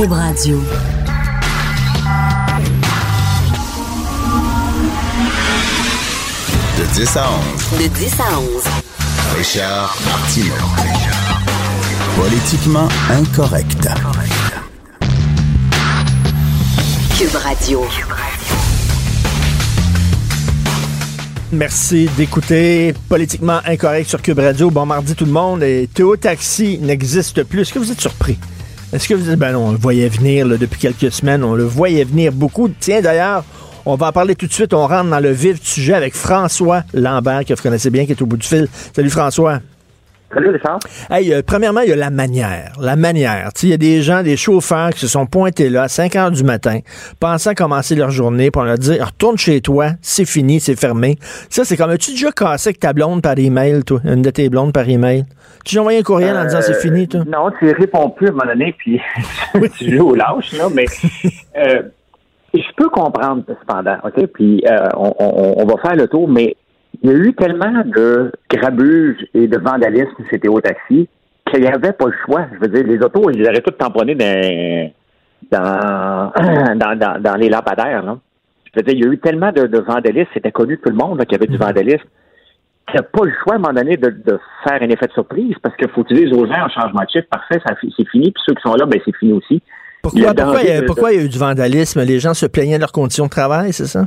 [0.00, 0.58] Cube Radio.
[6.78, 7.26] De 10 à
[7.74, 7.82] 11.
[7.82, 8.62] De 10 à 11.
[9.36, 10.54] Richard Martineau.
[12.16, 13.88] Politiquement incorrect.
[17.18, 17.84] Cube Radio.
[21.52, 24.70] Merci d'écouter Politiquement Incorrect sur Cube Radio.
[24.70, 25.62] Bon mardi tout le monde.
[25.62, 27.60] Et Théo Taxi n'existe plus.
[27.60, 28.38] Est-ce que vous êtes surpris?
[28.92, 29.38] Est-ce que vous êtes...
[29.38, 31.44] Ben non, on le voyait venir là, depuis quelques semaines.
[31.44, 32.68] On le voyait venir beaucoup.
[32.80, 33.44] Tiens, d'ailleurs,
[33.86, 34.74] on va en parler tout de suite.
[34.74, 38.12] On rentre dans le vif du sujet avec François Lambert, que vous connaissez bien, qui
[38.12, 38.66] est au bout du fil.
[38.94, 39.60] Salut François.
[40.32, 40.78] Salut Richard.
[41.10, 42.72] Hey, euh, premièrement, il y a la manière.
[42.80, 43.50] La manière.
[43.62, 46.30] Il y a des gens, des chauffeurs qui se sont pointés là à 5 heures
[46.30, 46.78] du matin,
[47.18, 51.18] pensant commencer leur journée, pour leur dire retourne chez toi, c'est fini, c'est fermé.
[51.48, 54.48] Ça, c'est comme as-tu déjà cassé avec ta blonde par email, toi, une de tes
[54.48, 55.24] blondes par email?
[55.64, 57.22] Tu as envoyé un courriel en disant c'est Euh, fini, toi?
[57.26, 59.00] Non, tu réponds plus à un moment donné, puis
[59.78, 60.84] tu joues au lâche, là, mais
[61.56, 61.82] euh,
[62.54, 64.26] je peux comprendre cependant, OK?
[64.28, 66.56] Puis euh, on, on, on va faire le tour, mais
[67.02, 71.08] il y a eu tellement de grabuge et de vandalisme chez Théo Taxi
[71.50, 72.46] qu'il n'y avait pas le choix.
[72.54, 74.92] Je veux dire, les autos, ils auraient tout tamponnés dans,
[75.50, 76.32] dans,
[76.76, 78.18] dans, dans, dans les lampadaires, là.
[78.72, 80.90] Je veux dire, il y a eu tellement de, de vandalisme, c'était connu de tout
[80.90, 82.04] le monde qu'il y avait du vandalisme.
[82.88, 85.12] Tu n'as pas le choix à un moment donné de, de faire un effet de
[85.12, 87.60] surprise parce qu'il faut que tu dises aux gens en changement de chiffre, parfait,
[87.96, 89.62] c'est fini, puis ceux qui sont là, ben c'est fini aussi.
[90.02, 92.00] Pourquoi, il y a, danger de- pourquoi il y a eu du vandalisme?
[92.02, 94.06] Les gens se plaignaient de leurs conditions de travail, c'est ça?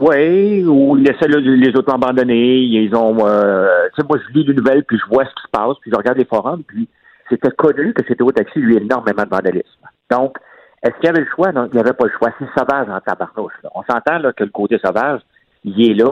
[0.00, 4.32] Oui, ou ils laissaient le- les autos abandonnés, ils ont euh, tu sais, moi je
[4.38, 6.62] lis les nouvelles, puis je vois ce qui se passe, puis je regarde les forums,
[6.66, 6.88] puis
[7.28, 9.68] c'était connu que c'était au taxi, lui, énormément de vandalisme.
[10.10, 10.38] Donc,
[10.82, 11.52] est-ce qu'il y avait le choix?
[11.52, 12.30] Non, il n'y avait pas le choix.
[12.38, 13.52] C'est sauvage en tabarnouche.
[13.62, 13.70] là.
[13.74, 15.20] On s'entend là, que le côté sauvage,
[15.64, 16.10] il est là,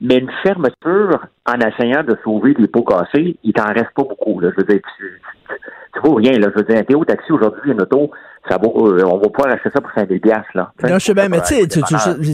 [0.00, 4.40] mais une fermeture en essayant de sauver des pots cassés, il t'en reste pas beaucoup.
[4.40, 4.50] Là.
[4.56, 5.54] Je veux dire, tu, tu,
[5.94, 6.38] tu vaux rien.
[6.38, 6.48] Là.
[6.54, 8.10] Je veux dire, un Théo Taxi aujourd'hui, une auto,
[8.48, 10.72] ça vaut, euh, on va pouvoir acheter ça pour 5 000 piastres, là.
[10.82, 11.68] Non, je sais bien, mais tu sais,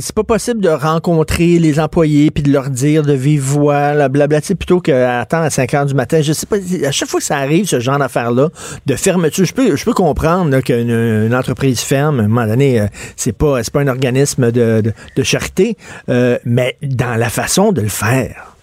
[0.01, 4.41] c'est pas possible de rencontrer les employés puis de leur dire de vive voix, blabla,
[4.41, 6.21] plutôt qu'attendre à 5 heures du matin.
[6.23, 8.49] Je sais pas, à chaque fois que ça arrive, ce genre d'affaire-là,
[8.87, 10.91] de fermeture, je peux, je peux comprendre qu'une
[11.27, 12.87] une entreprise ferme, à un moment donné, euh,
[13.17, 15.77] c'est pas, pas un organisme de, de, de charité,
[16.09, 18.56] euh, mais dans la façon de le faire.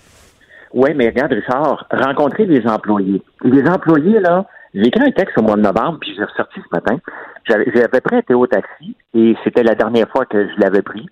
[0.73, 3.21] Oui, mais regarde, Richard, rencontrer les employés.
[3.43, 6.75] Les employés, là, j'ai écrit un texte au mois de novembre, puis j'ai ressorti ce
[6.75, 6.97] matin.
[7.47, 11.07] J'avais pris un Théo Taxi, et c'était la dernière fois que je l'avais pris,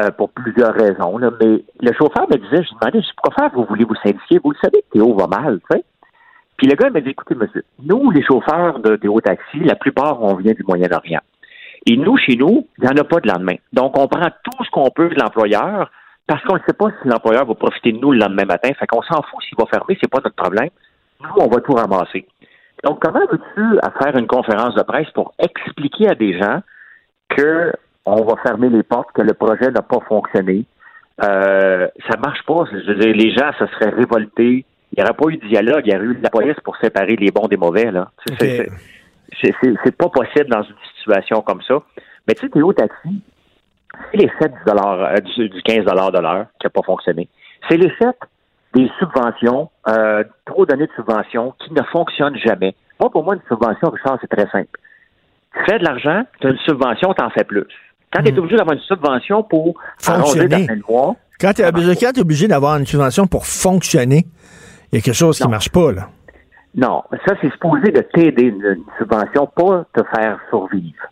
[0.00, 1.18] euh, pour plusieurs raisons.
[1.18, 1.30] Là.
[1.40, 4.40] Mais le chauffeur me disait, je lui demandais, pourquoi faire vous voulez vous syndiquer?
[4.42, 5.84] Vous le savez que Théo va mal, tu sais.
[6.56, 10.20] Puis le gars m'a dit, écoutez, monsieur, nous, les chauffeurs de Théo Taxi, la plupart,
[10.22, 11.20] on vient du Moyen-Orient.
[11.86, 13.54] Et nous, chez nous, il n'y en a pas de lendemain.
[13.72, 15.90] Donc, on prend tout ce qu'on peut de l'employeur
[16.26, 18.70] parce qu'on ne sait pas si l'employeur va profiter de nous le lendemain matin.
[18.78, 20.70] Fait qu'on s'en fout s'il va fermer, c'est pas notre problème.
[21.22, 22.26] Nous, on va tout ramasser.
[22.84, 26.60] Donc, comment veux-tu à faire une conférence de presse pour expliquer à des gens
[27.28, 27.72] que
[28.04, 30.64] on va fermer les portes, que le projet n'a pas fonctionné?
[31.22, 32.64] Euh, ça marche pas.
[32.70, 34.64] Je veux dire, les gens se seraient révoltés.
[34.92, 35.82] Il n'y aurait pas eu de dialogue.
[35.86, 37.90] Il y aurait eu de la police pour séparer les bons des mauvais.
[37.90, 38.10] Là.
[38.26, 38.38] C'est, Ok.
[38.40, 38.70] c'est-
[39.40, 41.78] c'est, c'est- c'est pas possible dans une situation comme ça.
[42.28, 43.22] Mais tu sais, Théo Taxi,
[44.10, 47.28] c'est l'effet du, dollar, euh, du, du 15 de l'heure qui n'a pas fonctionné.
[47.68, 48.12] C'est l'effet
[48.74, 52.74] des subventions, euh, trop données de subventions qui ne fonctionnent jamais.
[53.00, 54.78] Moi, pour moi, une subvention, Richard, c'est très simple.
[55.54, 57.64] Tu fais de l'argent, tu as une subvention, tu en fais plus.
[58.12, 60.66] Quand tu es obligé d'avoir une subvention pour Fonctionner.
[60.66, 64.26] ta mois, Quand tu es obligé d'avoir une subvention pour fonctionner,
[64.92, 65.50] il y a quelque chose qui Non.
[65.50, 66.08] marche pas, là.
[66.74, 71.02] Non, ça, c'est supposé de t'aider une, une subvention, pas te faire survivre.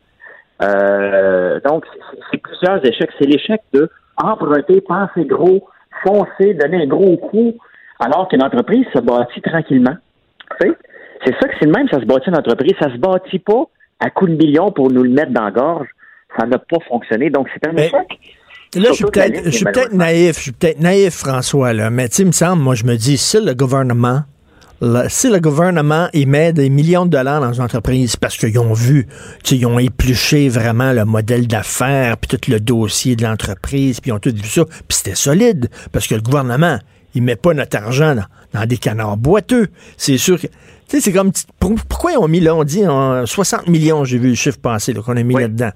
[0.63, 1.85] Euh, donc,
[2.31, 3.11] c'est- plusieurs échecs.
[3.19, 5.67] C'est l'échec de emprunter, penser gros,
[6.05, 7.55] foncer, donner un gros coup,
[7.99, 9.97] alors qu'une entreprise se bâtit tranquillement.
[10.61, 12.73] C'est ça que c'est le même, ça se bâtit une entreprise.
[12.79, 13.65] Ça se bâtit pas
[14.01, 15.89] à coups de millions pour nous le mettre dans la gorge.
[16.39, 17.31] Ça n'a pas fonctionné.
[17.31, 17.93] Donc, c'est un échec.
[18.77, 22.27] Là, je suis peut-être, naïf, je suis peut-être naïf, François, là, mais tu sais, il
[22.27, 24.23] me semble, moi, je me dis, si le gouvernement,
[25.09, 28.73] si le gouvernement, il met des millions de dollars dans une entreprise parce qu'ils ont
[28.75, 29.07] vu,
[29.43, 34.01] tu sais, ils ont épluché vraiment le modèle d'affaires, puis tout le dossier de l'entreprise,
[34.01, 36.79] puis ils ont tout vu ça, puis c'était solide, parce que le gouvernement,
[37.15, 39.69] il met pas notre argent dans, dans des canards boiteux.
[39.97, 40.53] C'est sûr que, tu
[40.89, 41.31] sais, c'est comme,
[41.61, 44.59] pour- pourquoi ils ont mis là, on dit, en 60 millions, j'ai vu le chiffre
[44.59, 45.43] passer, qu'on a mis Oui.
[45.43, 45.71] là-dedans.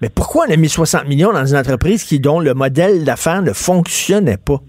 [0.00, 3.42] Mais pourquoi on a mis 60 millions dans une entreprise qui, dont le modèle d'affaires
[3.42, 4.60] ne fonctionnait pas?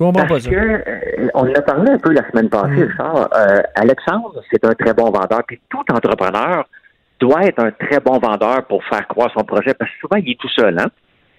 [0.00, 0.50] Je comprends pas Parce ça.
[0.50, 2.88] que euh, on en a parlé un peu la semaine passée, Mm.
[2.88, 3.28] Richard.
[3.36, 5.42] Euh, Alexandre, c'est un très bon vendeur.
[5.46, 6.66] Puis tout entrepreneur
[7.20, 10.30] doit être un très bon vendeur pour faire croire son projet, parce que souvent, il
[10.30, 10.78] est tout seul.
[10.78, 10.86] Hein?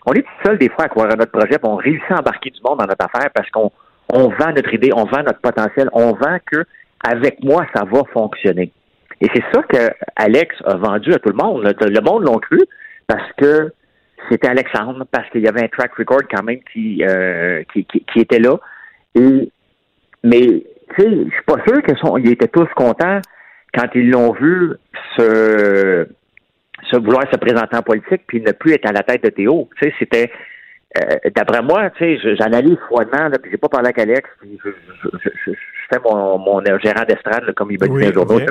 [0.05, 2.19] On est tout seul des fois à croire à notre projet, puis on réussit à
[2.19, 3.71] embarquer du monde dans notre affaire parce qu'on
[4.11, 6.65] on vend notre idée, on vend notre potentiel, on vend que
[7.07, 8.71] avec moi, ça va fonctionner.
[9.21, 11.63] Et c'est ça que Alex a vendu à tout le monde.
[11.63, 12.59] Le monde l'ont cru
[13.07, 13.71] parce que
[14.29, 18.19] c'était Alexandre, parce qu'il y avait un track record quand même qui, euh, qui, qui,
[18.19, 18.57] était là.
[19.15, 19.51] Et,
[20.23, 20.63] mais,
[20.95, 23.19] tu sais, je suis pas sûr qu'ils étaient tous contents
[23.73, 24.73] quand ils l'ont vu
[25.17, 26.07] se,
[26.89, 29.69] se vouloir se présenter en politique puis ne plus être à la tête de Théo.
[29.79, 30.31] Tu sais, c'était
[30.97, 34.59] euh, d'après moi, tu sais, j'analyse froidement, là, puis j'ai pas parlé avec Alex, puis
[34.63, 34.71] je,
[35.03, 35.51] je, je,
[35.91, 38.39] fais mon, mon gérant d'estrade, comme il va dire journaux,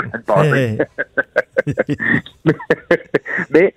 [3.51, 3.75] mais,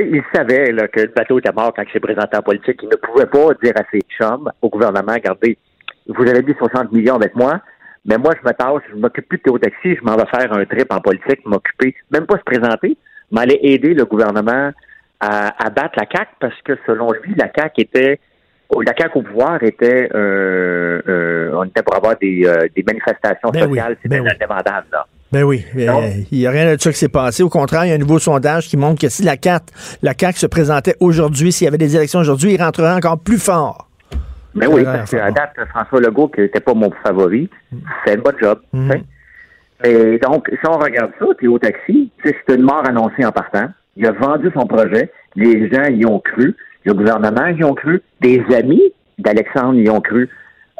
[0.00, 2.80] il savait là, que le bateau était mort quand il s'est présenté en politique.
[2.82, 5.58] Il ne pouvait pas dire à ses chums, au gouvernement, regardez,
[6.06, 7.60] vous avez mis 60 millions avec moi,
[8.04, 10.52] mais moi, je me tâche, je m'occupe plus de Théo Taxi, je m'en vais faire
[10.52, 12.96] un trip en politique, m'occuper, même pas se présenter,
[13.30, 14.72] mais aller aider le gouvernement
[15.20, 18.20] à, battre la CAQ parce que selon lui, la CAQ était
[18.80, 23.50] la CAQ au pouvoir était euh, euh, on était pour avoir des, euh, des manifestations
[23.50, 25.06] ben sociales, c'était ben indémendable, là.
[25.32, 27.42] Ben oui, il n'y a rien de ça qui s'est passé.
[27.42, 29.64] Au contraire, il y a un nouveau sondage qui montre que si la CAQ,
[30.02, 33.38] la CAQ se présentait aujourd'hui, s'il y avait des élections aujourd'hui, il rentrerait encore plus
[33.38, 33.88] fort.
[34.54, 37.48] Ben oui, parce qu'à date, François Legault, qui n'était pas mon favori,
[38.04, 38.60] c'est un bon job.
[38.74, 38.92] Mm.
[39.84, 43.68] Et donc, si on regarde ça, au Taxi, c'est une mort annoncée en partant.
[43.96, 45.10] Il a vendu son projet.
[45.34, 46.54] Les gens y ont cru.
[46.84, 48.02] Le gouvernement y ont cru.
[48.20, 48.82] Des amis
[49.18, 50.28] d'Alexandre y ont cru.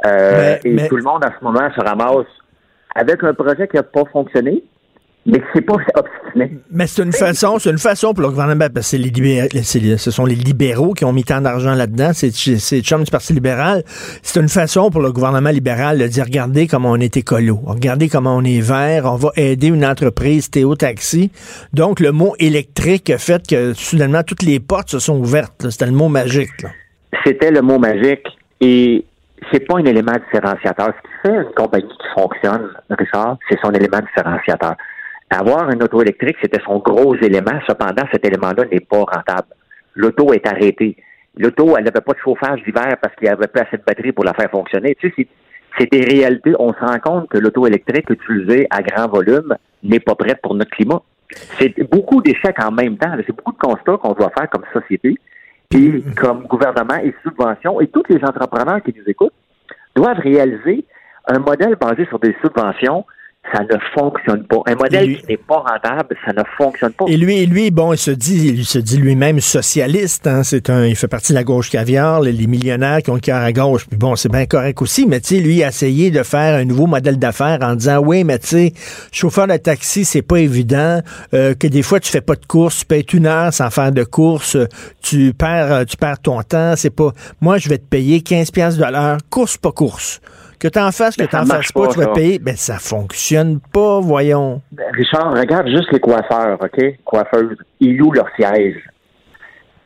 [0.06, 2.26] Euh, et tout le monde, à ce moment, se ramasse
[2.94, 4.62] avec un projet qui n'a pas fonctionné,
[5.24, 6.58] mais c'est pas obstiné.
[6.70, 10.24] Mais c'est une façon, c'est une façon pour le gouvernement, parce que les ce sont
[10.24, 12.32] les libéraux qui ont mis tant d'argent là-dedans, c'est
[12.82, 13.84] chum du Parti libéral.
[14.22, 18.08] C'est une façon pour le gouvernement libéral de dire, regardez comment on est écolo, regardez
[18.08, 21.30] comment on est vert, on va aider une entreprise Théo Taxi.
[21.72, 25.70] Donc, le mot électrique a fait que soudainement toutes les portes se sont ouvertes.
[25.70, 26.66] C'était le mot magique.
[27.24, 28.26] C'était le mot magique.
[28.60, 29.04] Et
[29.50, 30.92] c'est pas un élément différenciateur.
[30.96, 34.74] Ce qui fait une compagnie qui fonctionne, Richard, c'est son élément différenciateur.
[35.30, 37.58] Avoir une auto électrique, c'était son gros élément.
[37.66, 39.48] Cependant, cet élément-là n'est pas rentable.
[39.94, 40.96] L'auto est arrêtée.
[41.36, 44.12] L'auto, elle n'avait pas de chauffage d'hiver parce qu'il n'y avait pas assez de batterie
[44.12, 44.94] pour la faire fonctionner.
[44.96, 45.26] Tu sais,
[45.78, 46.52] c'est des réalités.
[46.58, 50.54] On se rend compte que l'auto électrique utilisée à grand volume n'est pas prête pour
[50.54, 51.00] notre climat.
[51.58, 53.12] C'est beaucoup d'échecs en même temps.
[53.26, 55.16] C'est beaucoup de constats qu'on doit faire comme société
[55.74, 57.80] et comme gouvernement et subventions.
[57.80, 59.32] Et tous les entrepreneurs qui nous écoutent
[59.94, 60.84] doivent réaliser
[61.28, 63.04] un modèle basé sur des subventions
[63.50, 64.58] ça ne fonctionne pas.
[64.66, 67.04] Un modèle qui n'est pas rentable, ça ne fonctionne pas.
[67.08, 70.26] Et lui, lui, bon, il se dit, il se dit lui-même socialiste.
[70.26, 73.20] Hein, c'est un, il fait partie de la gauche caviar, les, millionnaires qui ont le
[73.20, 73.86] cœur à gauche.
[73.88, 75.06] Puis bon, c'est bien correct aussi.
[75.06, 77.98] Mais tu sais, lui, il a essayé de faire un nouveau modèle d'affaires en disant,
[77.98, 78.72] oui, mais tu sais,
[79.10, 81.00] chauffeur de taxi, c'est pas évident.
[81.34, 83.92] Euh, que des fois, tu fais pas de course, tu payes une heure sans faire
[83.92, 84.56] de course,
[85.02, 86.74] tu perds, tu perds ton temps.
[86.76, 87.10] C'est pas,
[87.40, 90.20] moi, je vais te payer 15 pièces de l'heure, course pas course.
[90.62, 92.38] Que t'en fasses, que t'en fasses pas, tu vas payer.
[92.38, 94.62] Ben, ça fonctionne pas, voyons.
[94.70, 97.02] Ben, Richard, regarde juste les coiffeurs, OK?
[97.04, 97.58] Coiffeuses.
[97.80, 98.76] Ils louent leur siège.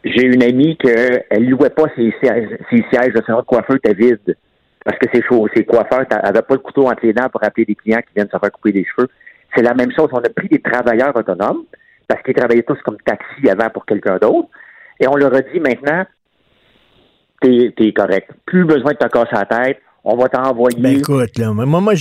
[0.05, 4.37] J'ai une amie qu'elle louait pas ses sièges, ses sièges de son coiffeur était vide.
[4.85, 5.23] Parce que ses,
[5.55, 8.29] ses coiffeurs n'avaient pas le couteau entre les dents pour appeler des clients qui viennent
[8.31, 9.09] se faire couper les cheveux.
[9.55, 10.11] C'est la même chose.
[10.13, 11.65] On a pris des travailleurs autonomes
[12.07, 14.51] parce qu'ils travaillaient tous comme taxi avant pour quelqu'un d'autre.
[15.01, 16.05] Et on leur a dit maintenant,
[17.41, 18.31] t'es es correct.
[18.45, 20.79] Plus besoin de te casser la tête on va t'envoyer.
[20.79, 21.95] Ben écoute, là, moi, moi,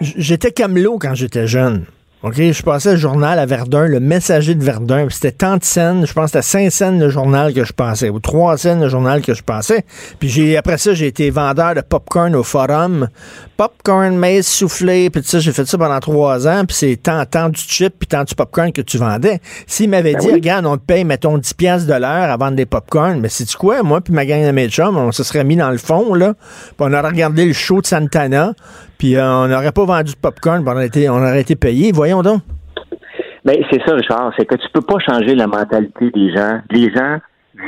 [0.00, 1.84] j'étais camelot quand j'étais jeune.
[2.22, 5.06] OK, je passais le journal à Verdun, le messager de Verdun.
[5.08, 8.10] C'était tant de scènes, je pense que c'était cinq scènes le journal que je passais,
[8.10, 9.86] ou trois scènes le journal que je passais.
[10.18, 13.08] Puis j'ai après ça, j'ai été vendeur de popcorn au forum.
[13.60, 17.50] Popcorn, maïs soufflé, puis ça, j'ai fait ça pendant trois ans, puis c'est tant, tant
[17.50, 19.38] du chip, puis tant du popcorn que tu vendais.
[19.66, 22.56] S'il m'avait ben dit, regarde, on te paye, mettons, 10 piastres de l'heure à vendre
[22.56, 25.44] des popcorn, mais c'est quoi, moi puis ma gang de mes chums, on se serait
[25.44, 28.54] mis dans le fond, là, puis on aurait regardé le show de Santana,
[28.96, 31.92] puis euh, on n'aurait pas vendu de popcorn, on aurait été, on aurait été payé.
[31.92, 32.40] Voyons donc.
[33.44, 36.60] Mais ben, c'est ça, Richard, c'est que tu peux pas changer la mentalité des gens.
[36.70, 37.18] Les gens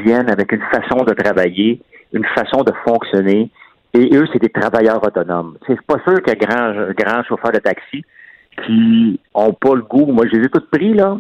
[0.07, 1.83] viennent avec une façon de travailler,
[2.15, 3.51] une façon de fonctionner,
[3.95, 5.59] et eux, c'est des travailleurs autonomes.
[5.67, 8.05] C'est pas sûr que grand, grand chauffeurs de taxi
[8.65, 10.07] qui ont pas le goût.
[10.07, 11.19] Moi, je les ai tous pris, là.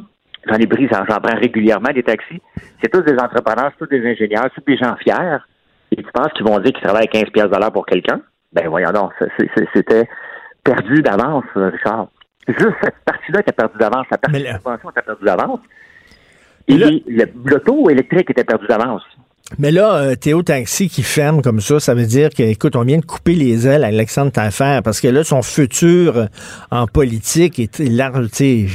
[0.49, 2.41] J'en ai pris, j'en prends régulièrement des taxis.
[2.83, 5.39] C'est tous des entrepreneurs, tous des ingénieurs, tous des gens fiers.
[5.93, 8.21] Et tu penses qu'ils vont dire qu'ils travaillent à 15 pièces pour quelqu'un?
[8.53, 9.13] Ben voyons donc,
[9.75, 10.09] c'était
[10.65, 12.09] perdu d'avance, Richard.
[12.49, 14.07] Juste cette partie-là était perdue d'avance.
[14.11, 15.61] La partie de la subvention était perdue d'avance.
[16.69, 19.03] Et l'auto électrique était perdue d'avance.
[19.59, 22.85] Mais là, euh, Théo Taxi qui ferme comme ça, ça veut dire que, écoute, on
[22.85, 26.27] vient de couper les ailes à Alexandre Tafer parce que là, son futur euh,
[26.71, 28.29] en politique est large.
[28.39, 28.69] Je suis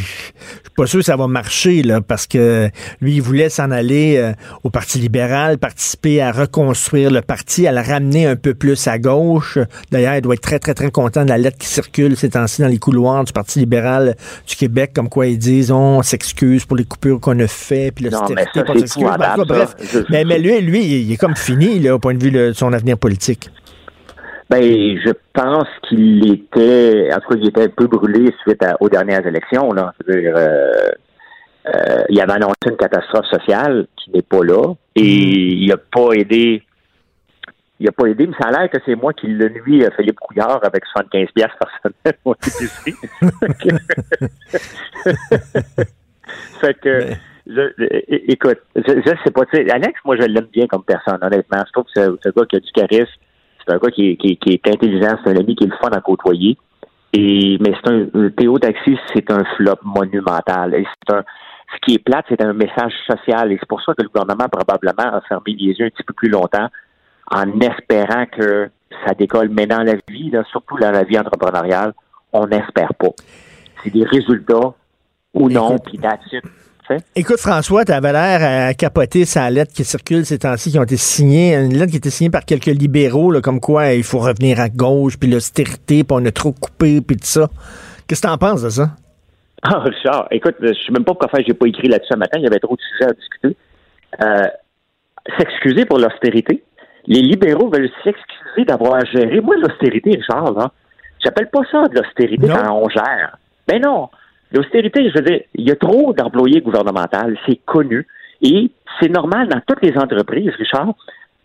[0.76, 2.70] pas sûr que ça va marcher là, parce que
[3.02, 7.72] lui, il voulait s'en aller euh, au Parti libéral, participer à reconstruire le parti, à
[7.72, 9.58] le ramener un peu plus à gauche.
[9.92, 12.62] D'ailleurs, il doit être très, très, très content de la lettre qui circule ces temps-ci
[12.62, 14.16] dans les couloirs du Parti libéral
[14.48, 18.06] du Québec, comme quoi ils disent on s'excuse pour les coupures qu'on a fait, puis
[18.06, 19.08] l'austérité qu'on s'excuse.
[19.18, 20.00] Ben, bref, ça.
[20.10, 22.74] Mais, mais lui, lui, il est comme fini là, au point de vue de son
[22.74, 23.50] avenir politique.
[24.50, 28.78] Ben, je pense qu'il était, en tout cas, il était un peu brûlé suite à-
[28.80, 29.74] aux dernières élections.
[29.74, 29.94] Là.
[30.08, 30.88] Dire, euh,
[31.68, 36.14] euh, il avait annoncé une catastrophe sociale qui n'est pas là, et il n'a pas
[36.14, 36.64] aidé.
[37.80, 39.92] Il a pas aidé, mais ça a l'air que c'est moi qui le nuit à
[39.92, 41.52] Philippe Couillard avec 75 pièces
[42.26, 42.96] au épicerie.
[46.62, 47.14] fait que,
[47.50, 47.86] je-
[48.32, 51.64] écoute, je, je sais pas, Alex, moi, je l'aime bien comme personne, honnêtement.
[51.68, 53.12] Je trouve que c'est un gars qui a du charisme,
[53.66, 55.68] c'est un gars qui est, qui, est- qui est intelligent, c'est un ami qui est
[55.68, 56.58] le fun à côtoyer.
[57.14, 60.74] Et, mais c'est un, Théo Taxi, c'est un flop monumental.
[60.76, 61.24] Et c'est un,
[61.74, 63.52] ce qui est plate, c'est un message social.
[63.52, 66.14] Et c'est pour ça que le gouvernement, probablement, a fermé les yeux un petit peu
[66.14, 66.68] plus longtemps
[67.32, 68.70] en espérant que
[69.06, 69.50] ça décolle.
[69.50, 71.94] Mais dans la vie, là, surtout dans la vie entrepreneuriale,
[72.34, 73.10] on n'espère pas.
[73.84, 74.74] C'est des résultats
[75.34, 75.98] ou non, puis
[76.88, 76.96] Tu?
[77.16, 80.84] Écoute, François, tu avais l'air à capoter sa lettre qui circule ces temps-ci, qui ont
[80.84, 84.04] été signée, une lettre qui a été signée par quelques libéraux, là, comme quoi il
[84.04, 87.50] faut revenir à gauche, puis l'austérité, puis on a trop coupé, puis tout ça.
[88.08, 88.92] Qu'est-ce que t'en penses de ça?
[89.64, 92.38] Ah, Richard, écoute, je sais même pas pourquoi faire, j'ai pas écrit là-dessus ce matin,
[92.38, 93.58] il y avait trop de sujets à discuter.
[94.22, 94.48] Euh,
[95.38, 96.64] s'excuser pour l'austérité.
[97.06, 99.42] Les libéraux veulent s'excuser d'avoir géré.
[99.42, 100.72] Moi, l'austérité, Richard, là,
[101.24, 103.38] j'appelle pas ça de l'austérité quand on gère.
[103.68, 104.10] Ben non.
[104.52, 108.08] L'austérité, je veux dire, il y a trop d'employés gouvernementaux, c'est connu.
[108.42, 110.94] Et c'est normal dans toutes les entreprises, Richard.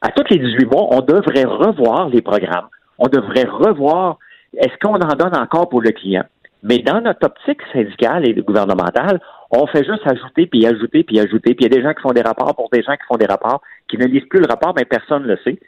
[0.00, 2.68] À tous les 18 mois, on devrait revoir les programmes.
[2.98, 4.18] On devrait revoir
[4.56, 6.24] est-ce qu'on en donne encore pour le client?
[6.62, 11.54] Mais dans notre optique syndicale et gouvernementale, on fait juste ajouter, puis ajouter, puis ajouter.
[11.54, 13.16] Puis il y a des gens qui font des rapports pour des gens qui font
[13.16, 15.58] des rapports, qui ne lisent plus le rapport, mais personne ne le sait.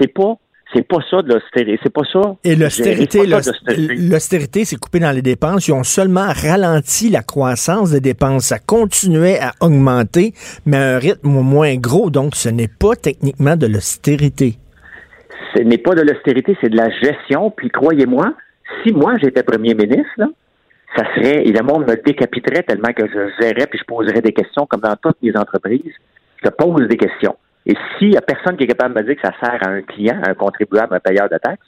[0.00, 0.36] C'est pas,
[0.74, 1.78] c'est pas ça de l'austérité.
[1.82, 2.36] C'est pas ça.
[2.42, 3.94] Et l'austérité, l'austérité.
[3.94, 5.68] l'austérité, c'est coupé dans les dépenses.
[5.68, 8.46] Ils ont seulement ralenti la croissance des dépenses.
[8.46, 10.32] Ça continuait à augmenter,
[10.66, 12.10] mais à un rythme moins gros.
[12.10, 14.58] Donc, ce n'est pas techniquement de l'austérité.
[15.54, 17.50] ce n'est pas de l'austérité, c'est de la gestion.
[17.50, 18.34] Puis croyez-moi,
[18.82, 20.26] si moi j'étais premier ministre, là,
[20.96, 24.32] ça serait, et le monde me décapiterait tellement que je gérerais puis je poserais des
[24.32, 25.94] questions comme dans toutes les entreprises.
[26.42, 27.36] Je pose des questions.
[27.66, 29.70] Et s'il y a personne qui est capable de me dire que ça sert à
[29.70, 31.66] un client, un contribuable, un payeur de taxes,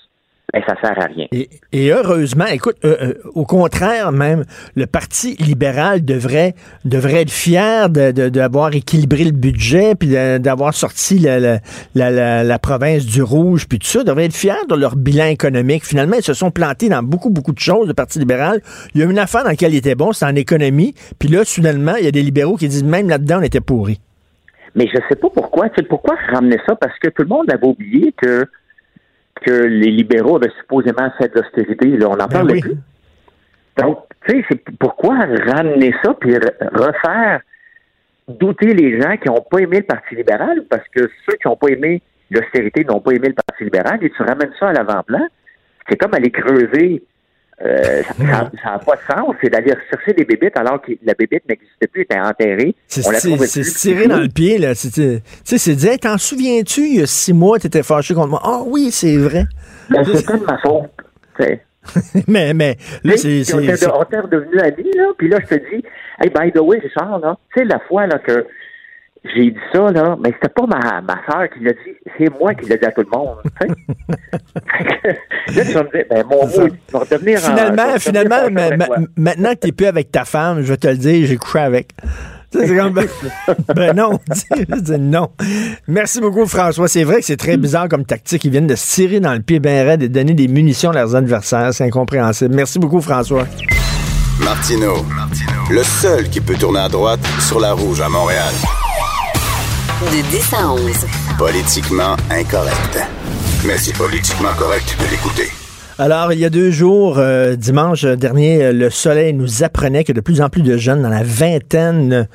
[0.54, 1.26] ben ça sert à rien.
[1.30, 4.44] Et, et heureusement, écoute, euh, euh, au contraire même,
[4.76, 6.54] le Parti libéral devrait,
[6.86, 11.58] devrait être fier de- de- d'avoir équilibré le budget, puis de- d'avoir sorti la, la,
[11.94, 15.84] la, la- province du rouge, puis tout ça, devrait être fier de leur bilan économique.
[15.84, 18.62] Finalement, ils se sont plantés dans beaucoup, beaucoup de choses, le Parti libéral.
[18.94, 21.44] Il y a une affaire dans laquelle il était bon, c'est en économie, puis là,
[21.44, 24.00] soudainement, il y a des libéraux qui disent même là-dedans, on était pourris.
[24.74, 25.68] Mais je sais pas pourquoi.
[25.70, 26.76] Tu sais, pourquoi ramener ça?
[26.76, 28.44] Parce que tout le monde avait oublié que,
[29.42, 31.88] que les libéraux avaient supposément fait de l'austérité.
[31.96, 32.60] Là, on n'en Ben oui.
[32.60, 32.76] plus.
[33.78, 37.40] Donc, tu sais, c'est pourquoi ramener ça puis re- refaire
[38.28, 40.64] douter les gens qui n'ont pas aimé le Parti libéral?
[40.68, 44.10] Parce que ceux qui n'ont pas aimé l'austérité n'ont pas aimé le Parti libéral et
[44.10, 45.26] tu ramènes ça à l'avant-plan.
[45.88, 47.02] C'est comme aller creuser.
[47.64, 48.24] Euh, ça
[48.70, 49.34] n'a pas de sens.
[49.42, 52.74] C'est d'aller chercher des bébites alors que la bébite n'existait plus, était enterrée.
[52.86, 54.74] C'est se tirer dans le pied, là.
[54.76, 57.82] C'est- c'est- Tu sais, c'est dire, Hey, t'en souviens-tu, il y a six mois, t'étais
[57.82, 58.40] fâché contre moi?
[58.44, 59.44] Ah oui, c'est vrai.
[59.90, 60.90] Ben, c'est pas de ma faute.
[62.28, 65.04] mais, mais, là, c'est- on t'est redevenu amis, là.
[65.16, 65.82] Puis là, je te dis,
[66.20, 68.46] hey, by the way, Richard, là, tu sais, la fois là, que
[69.34, 72.54] j'ai dit ça, là, mais c'était pas ma, ma soeur qui l'a dit, c'est moi
[72.54, 73.36] qui l'ai dit à tout le monde.
[75.54, 78.86] là, tu vas me dire, ben, mon mot, tu vas redevenir Finalement, finalement, redevenir ma-
[78.88, 81.58] ma- maintenant que t'es plus avec ta femme, je vais te le dire, j'ai couché
[81.58, 81.88] avec.
[82.50, 83.06] Tu sais, C'est comme, ben,
[83.76, 85.28] ben non, je dis non.
[85.86, 86.88] Merci beaucoup, François.
[86.88, 88.44] C'est vrai que c'est très bizarre comme tactique.
[88.46, 90.90] Ils viennent de se tirer dans le pied bien raide et de donner des munitions
[90.90, 91.74] à leurs adversaires.
[91.74, 92.54] C'est incompréhensible.
[92.54, 93.44] Merci beaucoup, François.
[94.42, 95.04] Martino,
[95.70, 98.54] le seul qui peut tourner à droite sur la rouge à Montréal.
[100.00, 101.06] De 10 à 11.
[101.38, 103.00] Politiquement incorrect.
[103.66, 105.48] Mais c'est politiquement correct de l'écouter.
[105.98, 110.12] Alors, il y a deux jours, euh, dimanche dernier, euh, le soleil nous apprenait que
[110.12, 112.28] de plus en plus de jeunes dans la vingtaine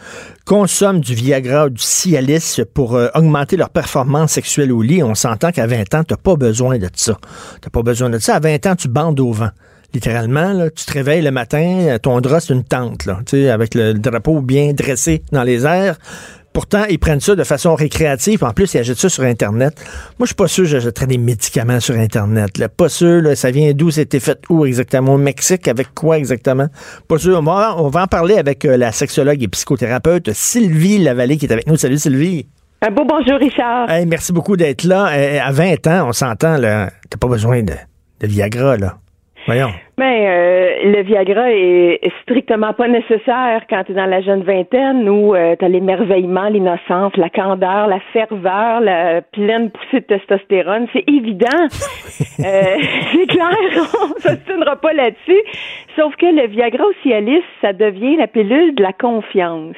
[0.43, 5.01] consomment du Viagra ou du Cialis pour euh, augmenter leur performance sexuelle au lit.
[5.01, 7.17] On s'entend qu'à 20 ans, t'as pas besoin de ça.
[7.61, 8.35] T'as pas besoin de ça.
[8.35, 9.51] À 20 ans, tu bandes au vent.
[9.93, 13.49] Littéralement, là, tu te réveilles le matin, ton drap, c'est une tente, là, tu sais,
[13.51, 15.97] avec le drapeau bien dressé dans les airs.
[16.53, 18.43] Pourtant, ils prennent ça de façon récréative.
[18.43, 19.73] En plus, ils achètent ça sur Internet.
[20.19, 22.59] Moi, je suis pas sûr que j'achèterais des médicaments sur Internet.
[22.59, 22.69] Là.
[22.69, 24.39] Pas sûr, là, ça vient d'où, c'était fait?
[24.49, 25.15] Où exactement?
[25.15, 26.67] Au Mexique, avec quoi exactement?
[27.07, 27.39] Pas sûr.
[27.39, 31.47] On va, on va en parler avec euh, la sexologue et psychothérapeute Sylvie Lavallée qui
[31.47, 31.75] est avec nous.
[31.75, 32.47] Salut Sylvie.
[32.81, 33.89] Un beau bonjour, Richard.
[33.89, 35.07] Hey, merci beaucoup d'être là.
[35.13, 36.91] Euh, à 20 ans, on s'entend, là.
[37.09, 37.73] T'as pas besoin de,
[38.19, 38.97] de Viagra, là.
[39.45, 39.71] Voyons.
[39.97, 45.07] Mais euh, le Viagra est strictement pas nécessaire quand tu es dans la jeune vingtaine
[45.07, 50.87] où euh, tu as l'émerveillement, l'innocence, la candeur, la ferveur, la pleine poussée de testostérone.
[50.93, 51.47] C'est évident.
[51.59, 52.77] euh,
[53.11, 53.55] c'est clair,
[54.01, 55.41] on s'obstinera pas là-dessus.
[55.95, 59.75] Sauf que le Viagra au Cialis, ça devient la pilule de la confiance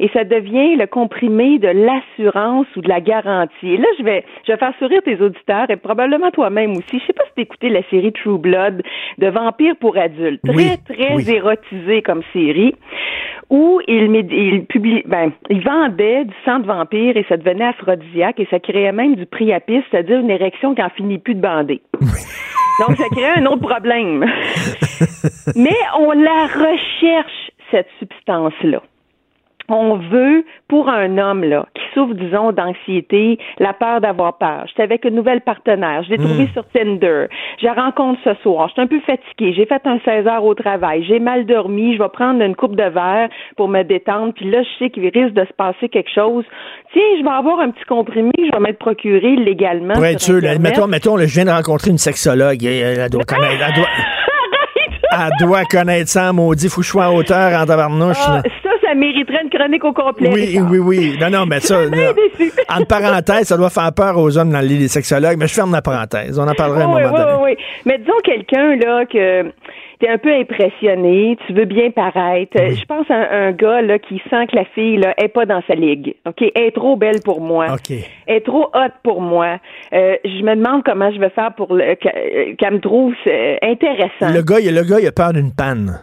[0.00, 3.74] et ça devient le comprimé de l'assurance ou de la garantie.
[3.74, 6.98] Et là, je vais, je vais faire sourire tes auditeurs et probablement toi-même aussi.
[7.00, 8.82] Je sais pas si écouté la série True Blood
[9.18, 10.42] de vampires pour adultes.
[10.42, 12.74] Très, très érotisé comme série
[13.50, 18.40] où il, il publie, ben, il vendait du sang de vampire et ça devenait aphrodisiaque
[18.40, 21.82] et ça créait même du priapisme, c'est-à-dire une érection qui en finit plus de bander.
[22.80, 24.24] Donc, ça crée un autre problème.
[25.54, 28.82] Mais on la recherche, cette substance-là
[29.68, 34.64] on veut, pour un homme là, qui souffre, disons, d'anxiété, la peur d'avoir peur.
[34.68, 37.26] J'étais avec une nouvelle partenaire, je l'ai trouvé sur Tinder.
[37.60, 40.54] Je rencontre ce soir, je suis un peu fatiguée, j'ai fait un 16 heures au
[40.54, 44.50] travail, j'ai mal dormi, je vais prendre une coupe de verre pour me détendre, puis
[44.50, 46.44] là, je sais qu'il risque de se passer quelque chose.
[46.92, 49.94] Tiens, je vais avoir un petit comprimé, je vais m'être procuré légalement.
[49.94, 53.88] Ouais, tu mettons, mettons, je viens de rencontrer une sexologue, elle doit connaître, elle doit...
[55.16, 58.16] Elle doit connaître ça, maudit, faut que je sois à hauteur en tabarnouche.
[58.26, 58.42] Ah,
[58.84, 60.30] ça, mériterait une chronique au complet.
[60.32, 61.16] Oui, oui, oui.
[61.20, 64.78] Non, non, mais ça, en parenthèse, ça doit faire peur aux hommes dans le lit
[64.78, 66.38] des sexologues, mais je ferme la parenthèse.
[66.38, 67.32] On en parlera à un moment donné.
[67.40, 67.64] Oui, oui, oui.
[67.86, 69.52] Mais disons quelqu'un, là, que
[70.00, 72.56] t'es un peu impressionné, tu veux bien paraître.
[72.56, 75.62] Je pense à un, gars là qui sent que la fille là est pas dans
[75.66, 76.14] sa ligue.
[76.26, 77.66] Ok, elle est trop belle pour moi.
[77.72, 77.96] Ok.
[78.26, 79.58] Elle est trop hot pour moi.
[79.92, 84.32] Euh, je me demande comment je vais faire pour qu'elle me trouve euh, intéressant.
[84.32, 86.00] Le gars, le gars, il a peur d'une panne.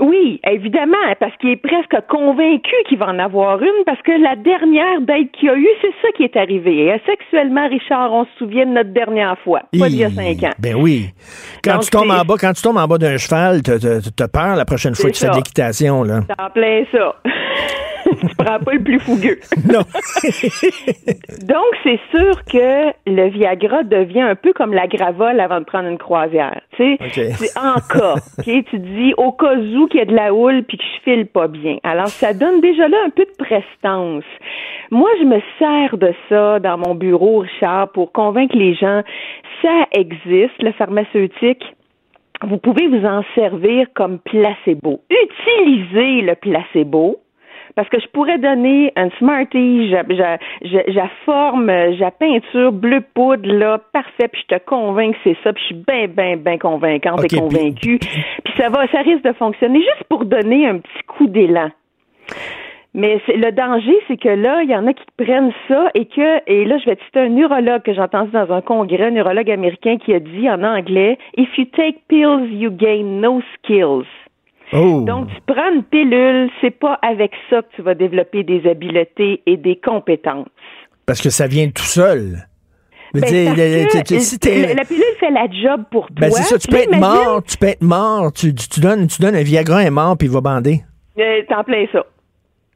[0.00, 4.36] Oui, évidemment, parce qu'il est presque convaincu qu'il va en avoir une, parce que la
[4.36, 6.94] dernière date qu'il a eue, c'est ça qui est arrivé.
[7.06, 10.54] sexuellement, Richard, on se souvient de notre dernière fois, pas d'il y a cinq ans.
[10.58, 11.10] Ben oui.
[11.64, 14.64] Quand tu tombes en bas, quand tu tombes en bas d'un cheval, t'as peur la
[14.64, 16.20] prochaine fois que tu fais de l'équitation, là.
[16.26, 17.14] T'es en plein ça.
[18.28, 19.38] tu prends pas le plus fougueux.
[19.68, 19.80] Non.
[21.46, 25.88] Donc, c'est sûr que le Viagra devient un peu comme la gravole avant de prendre
[25.88, 26.60] une croisière.
[26.76, 28.14] Tu sais, c'est en cas.
[28.44, 31.26] Tu dis au cas où qu'il y a de la houle puis que je file
[31.26, 31.78] pas bien.
[31.82, 34.24] Alors, ça donne déjà là un peu de prestance.
[34.90, 39.02] Moi, je me sers de ça dans mon bureau, Richard, pour convaincre les gens.
[39.60, 41.64] Ça existe, le pharmaceutique
[42.46, 45.00] vous pouvez vous en servir comme placebo.
[45.10, 47.18] Utilisez le placebo
[47.78, 54.26] parce que je pourrais donner un Smartie, la forme, la peinture bleu poudre, là, parfait,
[54.26, 57.38] puis je te convainc que c'est ça, puis je suis bien, bien, bien convaincante et
[57.38, 58.00] convaincue.
[58.00, 61.70] Puis ça va, ça risque de fonctionner juste pour donner un petit coup d'élan.
[62.94, 66.50] Mais le danger, c'est que là, il y en a qui prennent ça et que,
[66.50, 69.52] et là, je vais citer un neurologue que j'ai entendu dans un congrès, un neurologue
[69.52, 74.08] américain qui a dit en anglais, If you take pills, you gain no skills.
[74.72, 75.02] Oh.
[75.06, 79.42] Donc, tu prends une pilule, c'est pas avec ça que tu vas développer des habiletés
[79.46, 80.48] et des compétences.
[81.06, 82.46] Parce que ça vient tout seul.
[83.14, 86.38] Ben, la pilule fait la job pour ben, toi.
[86.38, 89.34] c'est ça, tu peux être mort, tu peux être mort, tu, tu, donnes, tu donnes
[89.34, 90.82] un Viagra, est mort, puis il va bander.
[91.18, 92.04] Euh, T'en plein ça.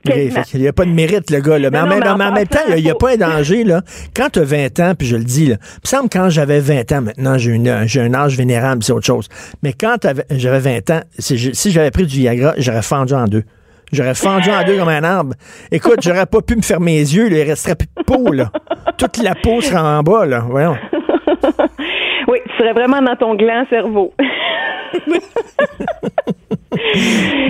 [0.05, 1.59] Il n'y a pas de mérite, le gars.
[1.59, 1.71] Là.
[1.71, 2.01] Mais, en, même,
[2.47, 3.65] temps, il n'y a, pas un danger.
[3.65, 3.83] Là.
[4.15, 6.61] Quand tu as 20 ans, puis je le dis, là, il me semble quand j'avais
[6.61, 9.29] 20 ans, maintenant j'ai un âge vénérable, c'est autre chose.
[9.63, 9.97] Mais quand
[10.31, 13.45] j'avais 20 ans, si j'avais pris du Viagra, j'aurais fendu en deux.
[13.93, 15.35] J'aurais fendu en deux comme un arbre.
[15.71, 18.33] Écoute, j'aurais pas pu me fermer les yeux, il resterait plus de peau.
[18.33, 18.51] Là.
[18.97, 20.25] Toute la peau serait en bas.
[20.25, 20.45] Là.
[20.49, 20.77] Voyons.
[22.29, 24.15] oui, tu serais vraiment dans ton gland cerveau.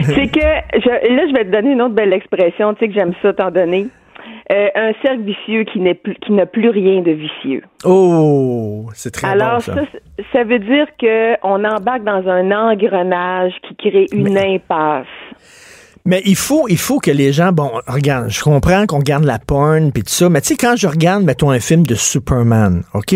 [0.02, 2.94] c'est que je, là, je vais te donner une autre belle expression, tu sais que
[2.94, 3.86] j'aime ça t'en donner.
[4.52, 7.62] Euh, un cercle vicieux qui n'est plus qui n'a plus rien de vicieux.
[7.84, 9.74] Oh, c'est très Alors bon, ça.
[9.74, 9.82] ça,
[10.32, 15.06] ça veut dire que on embarque dans un engrenage qui crée une impasse.
[16.04, 19.38] Mais il faut, il faut que les gens, bon, regarde, je comprends qu'on regarde la
[19.38, 22.82] porn puis tout ça, mais tu sais, quand je regarde, mettons, un film de Superman,
[22.94, 23.14] OK?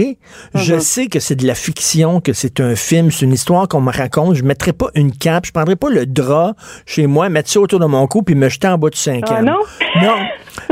[0.55, 0.81] Je Mhm.
[0.81, 3.91] sais que c'est de la fiction, que c'est un film, c'est une histoire qu'on me
[3.91, 4.35] raconte.
[4.37, 6.55] Je mettrai pas une cape, je prendrai pas le drap
[6.87, 9.25] chez moi, mettre ça autour de mon cou puis me jeter en bas du 5
[9.31, 9.59] Ah non?
[10.01, 10.15] Non.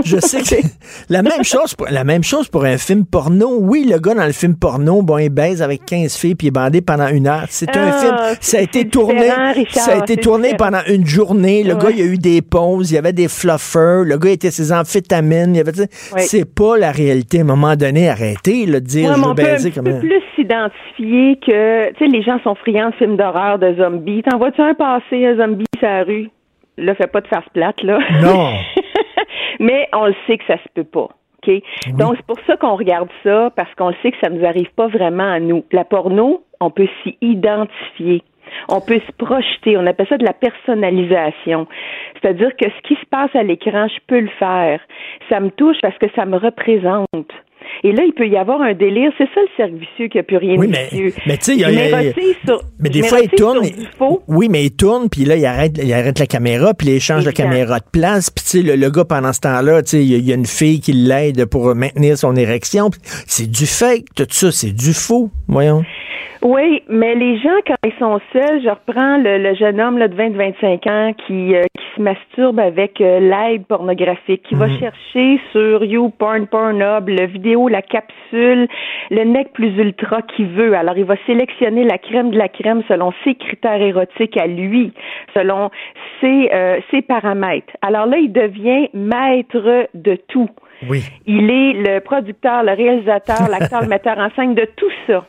[0.05, 0.67] Je sais que
[1.09, 3.59] la même chose pour, la même chose pour un film porno.
[3.61, 6.49] Oui, le gars dans le film porno, bon, il baise avec 15 filles puis il
[6.49, 7.45] est bandé pendant une heure.
[7.49, 10.53] C'est un Ah, film, ça a été tourné, différent, Richard, ça a été c'est tourné
[10.53, 10.71] différent.
[10.71, 11.63] pendant une journée.
[11.65, 11.81] Le Ouais.
[11.83, 14.73] gars, il a eu des pauses, il y avait des fluffers, le gars était ses
[14.73, 16.21] amphétamines, il y avait, Ouais.
[16.21, 17.39] c'est pas la réalité.
[17.39, 19.99] À un moment donné, arrêtez, là, de dire, Ouais, je veux baiser comme un...
[20.01, 24.23] plus s'identifier que, tu sais, les gens sont friands de films d'horreur, de zombies.
[24.23, 26.31] T'en vois-tu un passer, un zombie sur la rue?
[26.77, 27.99] Là, fais pas de face plate, là.
[28.23, 28.51] Non.
[29.61, 31.09] mais on le sait que ça se peut pas.
[31.47, 31.63] OK?
[31.99, 34.89] Donc, c'est pour ça qu'on regarde ça, parce qu'on sait que ça nous arrive pas
[34.89, 35.65] vraiment à nous.
[35.73, 38.23] La porno, on peut s'y identifier.
[38.69, 39.77] On peut se projeter.
[39.77, 41.67] On appelle ça de la personnalisation.
[42.15, 44.81] C'est-à-dire que ce qui se passe à l'écran, je peux le faire.
[45.29, 47.33] Ça me touche parce que ça me représente.
[47.83, 49.11] Et là, il peut y avoir un délire.
[49.19, 51.13] C'est ça le cercle vicieux qui n'a plus rien Oui, de mais, vicieux.
[51.27, 52.13] mais tu sais, il y a- y a-
[52.47, 53.61] sur- mais des fois, il tourne.
[54.29, 57.25] Oui, mais il tourne, puis là, il arrête, il arrête la caméra, puis il échange
[57.25, 58.31] la caméra de place.
[58.31, 60.33] Puis, tu sais, le, le gars, pendant ce temps-là, tu sais, il y, a- y
[60.33, 62.91] a une fille qui l'aide pour maintenir son érection.
[63.27, 65.31] C'est du fake, tout ça, c'est du faux.
[65.49, 65.83] Voyons.
[66.43, 70.09] Oui, mais les gens, quand ils sont seuls, je reprends le, le jeune homme là,
[70.09, 75.41] de 20-25 ans qui, euh, qui se masturbe avec euh, l'aide pornographique, qui va chercher
[75.53, 78.69] sur YouPorn, Pornhub, le vidéo, la capsule,
[79.11, 80.75] le nec plus ultra qu'il veut.
[80.75, 84.93] Alors, il va sélectionner la crème de la crème selon ses critères érotiques à lui,
[85.35, 85.71] selon
[86.21, 87.73] ses, euh, ses paramètres.
[87.83, 90.51] Alors là, il devient maître de tout.
[90.89, 91.03] Oui.
[91.27, 95.25] Il est le producteur, le réalisateur, l'acteur, le metteur en scène de tout ça.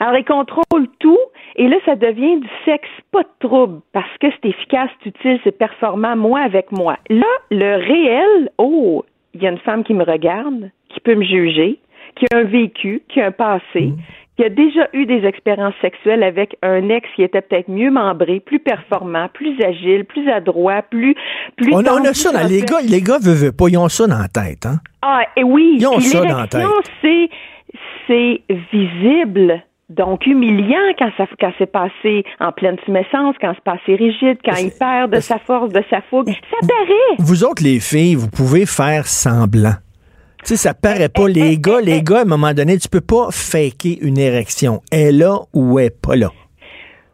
[0.00, 1.18] Alors, il contrôle tout,
[1.56, 5.38] et là, ça devient du sexe, pas de trouble, parce que c'est efficace, c'est utile,
[5.44, 6.96] c'est performant, moi avec moi.
[7.10, 11.24] Là, le réel, oh, il y a une femme qui me regarde, qui peut me
[11.24, 11.78] juger,
[12.16, 13.92] qui a un vécu, qui a un passé,
[14.36, 18.40] qui a déjà eu des expériences sexuelles avec un ex qui était peut-être mieux membré,
[18.40, 21.14] plus performant, plus agile, plus adroit, plus...
[21.56, 23.76] plus On, a- on a ça dans les gars, les gars veulent, veulent pas, ils
[23.78, 24.80] ont ça dans la tête, hein?
[25.02, 25.76] Ah, et oui.
[25.78, 26.46] Ils ont ça dans la
[27.02, 27.30] c'est,
[28.06, 28.40] c'est
[28.72, 29.62] visible.
[29.90, 34.56] Donc, humiliant quand ça, quand c'est passé en pleine tumescence, quand c'est passé rigide, quand
[34.56, 36.28] il perd de sa force, de sa fougue.
[36.28, 37.16] Ça paraît.
[37.18, 39.74] Vous autres, les filles, vous pouvez faire semblant.
[40.44, 41.28] Tu sais, ça paraît pas.
[41.28, 44.80] Les gars, les gars, à un moment donné, tu peux pas faker une érection.
[44.92, 46.28] Elle est là ou elle est pas là.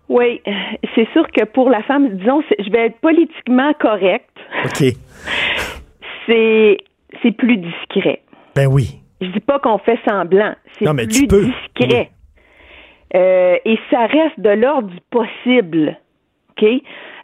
[0.09, 0.41] Oui,
[0.95, 4.31] c'est sûr que pour la femme, disons, je vais être politiquement correcte.
[4.67, 4.85] OK.
[6.27, 6.77] C'est,
[7.23, 8.23] c'est plus discret.
[8.55, 9.01] Ben oui.
[9.21, 10.55] Je dis pas qu'on fait semblant.
[10.79, 11.47] C'est Non, mais tu plus peux.
[11.79, 12.11] discret.
[13.15, 15.97] Euh, et ça reste de l'ordre du possible.
[16.51, 16.69] OK?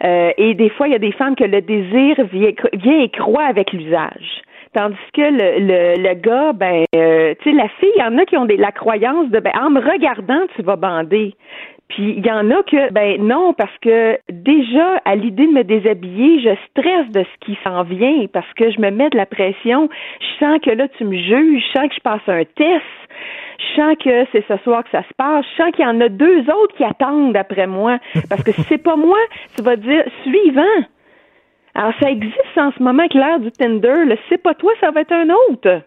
[0.05, 3.45] Euh, et des fois, il y a des femmes que le désir vient, et croît
[3.45, 4.43] avec l'usage.
[4.75, 8.25] Tandis que le, le, gars, ben, euh, tu sais, la fille, il y en a
[8.25, 11.35] qui ont la croyance de, ben, en me regardant, tu vas bander.
[11.93, 15.63] Puis il y en a que, ben non, parce que déjà, à l'idée de me
[15.63, 19.27] déshabiller, je stresse de ce qui s'en vient parce que je me mets de la
[19.27, 19.91] pression.
[20.21, 22.83] Je sens que là, tu me juges, je sens que je passe un test,
[23.59, 26.01] je sens que c'est ce soir que ça se passe, je sens qu'il y en
[26.01, 27.99] a deux autres qui attendent après moi.
[28.31, 29.19] Parce que si c'est pas moi,
[29.55, 30.87] tu vas dire suivant.
[31.75, 34.05] Alors, ça existe en ce moment avec du Tinder.
[34.07, 35.83] Le c'est pas toi, ça va être un autre.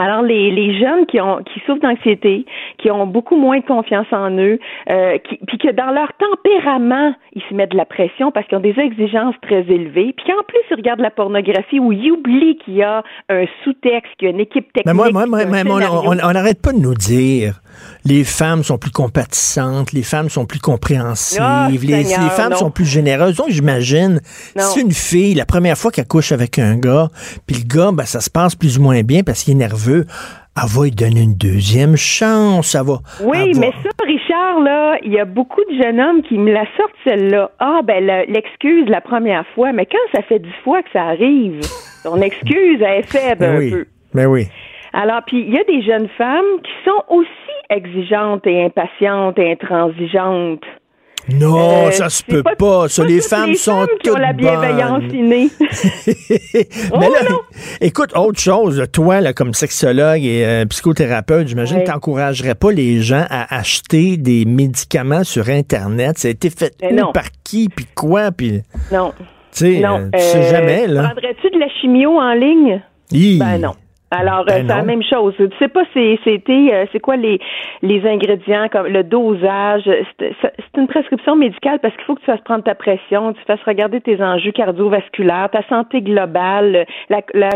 [0.00, 2.46] Alors, les, les jeunes qui ont qui souffrent d'anxiété,
[2.78, 4.58] qui ont beaucoup moins de confiance en eux,
[4.88, 8.56] euh, qui, puis que dans leur tempérament, ils se mettent de la pression parce qu'ils
[8.56, 12.56] ont des exigences très élevées, puis qu'en plus, ils regardent la pornographie où ils oublient
[12.64, 14.86] qu'il y a un sous-texte, qu'il y a une équipe technique.
[14.86, 17.60] Mais moi, moi, moi, moi, on n'arrête pas de nous dire
[18.04, 22.52] les femmes sont plus compatissantes, les femmes sont plus compréhensives, Ah, les, Seigneur, les femmes
[22.52, 22.56] non.
[22.58, 23.36] sont plus généreuses.
[23.36, 24.20] Donc, j'imagine,
[24.56, 27.08] si une fille, la première fois qu'elle couche avec un gars,
[27.46, 30.06] puis le gars, ben, ça se passe plus ou moins bien parce qu'il est nerveux,
[30.56, 32.98] elle va lui donner une deuxième chance, ça va.
[33.22, 36.52] Oui, va- mais ça, Richard, là, il y a beaucoup de jeunes hommes qui me
[36.52, 37.50] la sortent celle-là.
[37.60, 41.02] Ah, ben le- l'excuse la première fois, mais quand ça fait dix fois que ça
[41.02, 41.60] arrive,
[42.04, 43.86] ton excuse elle est faible Ben un oui, peu.
[44.12, 44.48] ben oui.
[44.92, 47.30] Alors, puis il y a des jeunes femmes qui sont aussi
[47.70, 50.62] exigeantes et impatientes et intransigeantes.
[51.32, 52.56] Non, Euh, ça se peut pas.
[52.56, 55.14] pas- Ça, les toutes femmes les sont femmes qui ont toutes la bienveillance bonnes.
[55.14, 55.48] innée.
[55.60, 57.38] Mais Oh, là, non.
[57.80, 62.72] écoute, autre chose, toi, là, comme sexologue et euh, psychothérapeute, j'imagine que tu n'encouragerais pas
[62.72, 66.18] les gens à acheter des médicaments sur Internet.
[66.18, 68.62] Ça a été fait Mais où, par qui, puis quoi, puis...
[68.90, 69.12] non.
[69.52, 69.98] Tu sais, Non.
[69.98, 71.02] euh, tu sais Euh, jamais, là.
[71.08, 72.82] Prendrais-tu de la chimio en ligne?
[73.12, 73.38] Hi.
[73.38, 73.72] Ben non.
[74.10, 75.34] Alors, Ben euh, c'est la même chose.
[75.36, 77.38] Tu sais pas c'est c'était euh, c'est quoi les
[77.82, 79.88] les ingrédients comme le dosage?
[80.18, 83.40] C'est c'est une prescription médicale parce qu'il faut que tu fasses prendre ta pression, tu
[83.46, 87.50] fasses regarder tes enjeux cardiovasculaires, ta santé globale, la, la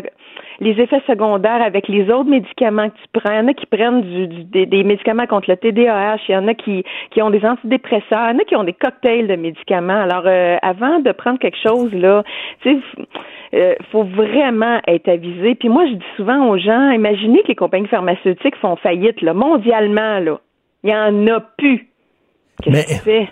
[0.61, 3.33] les effets secondaires avec les autres médicaments que tu prends.
[3.33, 6.49] Il y en a qui prennent du, des, médicaments contre le TDAH, il y en
[6.49, 9.37] a qui, qui ont des antidépresseurs, il y en a qui ont des cocktails de
[9.37, 10.03] médicaments.
[10.03, 12.23] Alors, euh, avant de prendre quelque chose, là,
[12.63, 12.79] tu sais,
[13.55, 15.55] euh, faut vraiment être avisé.
[15.55, 19.35] Puis moi, je dis souvent aux gens, imaginez que les compagnies pharmaceutiques font faillite, là,
[19.35, 20.41] mondialement, là.
[20.83, 21.89] Il y en a plus.
[22.63, 23.29] Qu'est-ce que tu fais?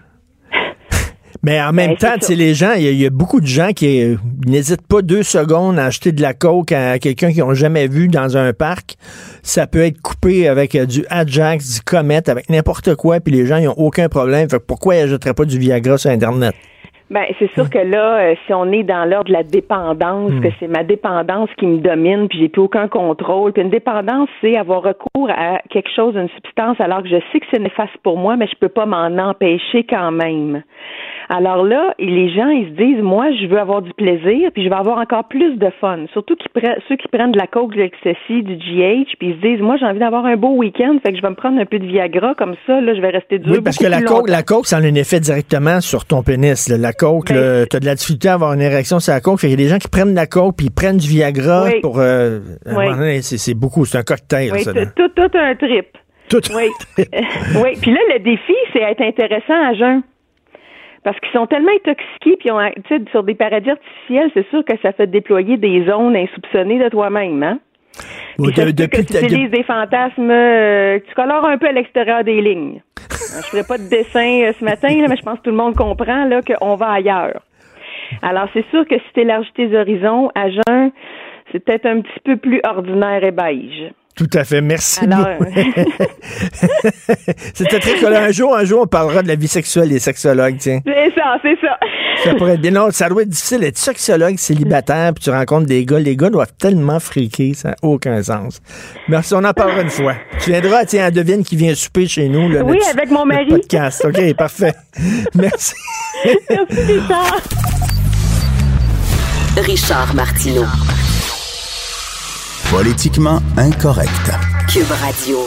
[1.43, 4.17] Mais en même ben, temps, les gens, il y, a beaucoup de gens qui euh,
[4.47, 8.09] n'hésitent pas deux secondes à acheter de la coke à quelqu'un qu'ils n'ont jamais vu
[8.09, 8.97] dans un parc.
[9.43, 13.47] Ça peut être coupé avec euh, du Ajax, du Comet, avec n'importe quoi, puis les
[13.47, 14.49] gens, ils n'ont aucun problème.
[14.49, 16.55] Fait pourquoi ils n'ajouteraient pas du Viagra sur Internet?
[17.13, 20.49] Ben, c'est sûr que là, euh, si on est dans l'ordre de la dépendance, que
[20.49, 20.53] hmm.
[20.59, 23.53] c'est ma dépendance qui me domine, puis j'ai plus aucun contrôle.
[23.53, 27.41] Puis une dépendance, c'est avoir recours à quelque chose, une substance, alors que je sais
[27.41, 30.63] que c'est néfaste pour moi, mais je peux pas m'en empêcher quand même.
[31.29, 34.69] Alors là, les gens, ils se disent, moi, je veux avoir du plaisir, puis je
[34.69, 36.07] veux avoir encore plus de fun.
[36.13, 36.47] Surtout qui
[36.89, 39.77] ceux qui prennent de la coke, de l'ecstasy, du GH, puis ils se disent, moi,
[39.79, 41.87] j'ai envie d'avoir un beau week-end, fait que je vais me prendre un peu de
[41.87, 43.53] Viagra, comme ça, là, je vais rester dur.
[43.53, 46.69] Oui, parce que la coke, la coke, ça a un effet directement sur ton pénis.
[46.69, 49.41] La coke, ben, tu as de la difficulté à avoir une érection sur la coke.
[49.41, 51.09] Fait qu'il y a des gens qui prennent de la coke, puis ils prennent du
[51.09, 51.99] Viagra pour...
[51.99, 52.41] Euh,
[53.23, 54.53] c'est beaucoup, c'est un cocktail.
[54.53, 55.87] Oui, tout, tout un trip.
[56.29, 56.69] Tout oui.
[57.63, 57.71] oui.
[57.81, 60.03] Puis là, le défi, c'est être intéressant à jeun.
[61.05, 62.61] Parce qu'ils sont tellement intoxiqués, puis ont,
[63.11, 67.43] sur des paradis artificiels, c'est sûr que ça fait déployer des zones insoupçonnées de toi-même,
[67.43, 67.59] hein?
[68.89, 72.81] Que tu utilises des fantasmes, euh, tu colores un peu à l'extérieur des lignes.
[72.99, 75.75] je ferai pas de dessin euh, ce matin, mais je pense que tout le monde
[75.75, 77.43] comprend là qu'on va ailleurs.
[78.23, 80.93] Alors, c'est sûr que si tu élargis tes horizons, à jeun,
[81.51, 83.93] c'est peut-être un petit peu plus ordinaire et beige.
[84.15, 84.61] Tout à fait.
[84.61, 85.01] Merci
[87.55, 88.15] C'était très cool.
[88.15, 90.81] Un jour, un jour, on parlera de la vie sexuelle des sexologues, tiens.
[90.85, 91.79] C'est ça, c'est ça.
[92.25, 92.73] Ça pourrait être bien.
[92.73, 95.99] Non, ça doit être difficile d'être sexologue célibataire, puis tu rencontres des gars.
[95.99, 98.61] Les gars doivent tellement friquer, ça n'a aucun sens.
[99.09, 100.15] Merci, on en parlera une fois.
[100.41, 102.51] Tu viendras, tiens, à Devine qui vient souper chez nous.
[102.51, 103.47] Là, oui, avec mon mari.
[103.49, 104.05] podcast.
[104.05, 104.75] OK, parfait.
[105.35, 105.75] Merci.
[106.25, 107.41] Merci, Richard.
[109.57, 110.65] Richard Martineau.
[112.73, 114.33] Politiquement incorrect.
[114.67, 115.41] Cube Radio.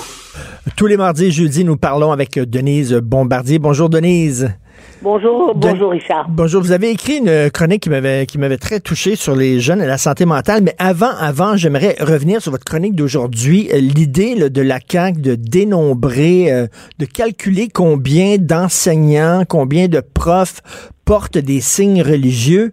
[0.75, 3.57] Tous les mardis et jeudis, nous parlons avec Denise Bombardier.
[3.57, 4.53] Bonjour Denise.
[5.01, 6.27] Bonjour, bonjour Richard.
[6.29, 9.81] Bonjour, vous avez écrit une chronique qui m'avait qui m'avait très touché sur les jeunes
[9.81, 14.61] et la santé mentale, mais avant avant, j'aimerais revenir sur votre chronique d'aujourd'hui, l'idée de
[14.61, 16.67] la CAQ de dénombrer euh,
[16.99, 20.61] de calculer combien d'enseignants, combien de profs
[21.05, 22.71] portent des signes religieux.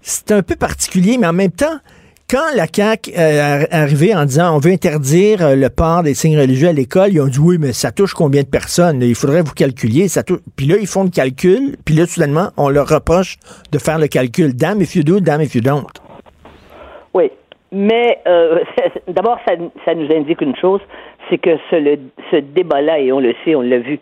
[0.00, 1.80] C'est un peu particulier, mais en même temps,
[2.30, 6.14] quand la CAQ euh, est arrivée en disant on veut interdire euh, le port des
[6.14, 9.02] signes religieux à l'école, ils ont dit oui, mais ça touche combien de personnes?
[9.02, 10.06] Il faudrait vous calculer.
[10.56, 13.36] Puis là, ils font le calcul, puis là, soudainement, on leur reproche
[13.72, 14.54] de faire le calcul.
[14.54, 15.90] Damn if you do, damn if you don't.
[17.14, 17.32] Oui.
[17.72, 18.60] Mais euh,
[19.08, 20.80] d'abord, ça, ça, nous indique une chose,
[21.28, 21.98] c'est que ce,
[22.30, 23.98] ce débat-là, et on le sait, on l'a vu,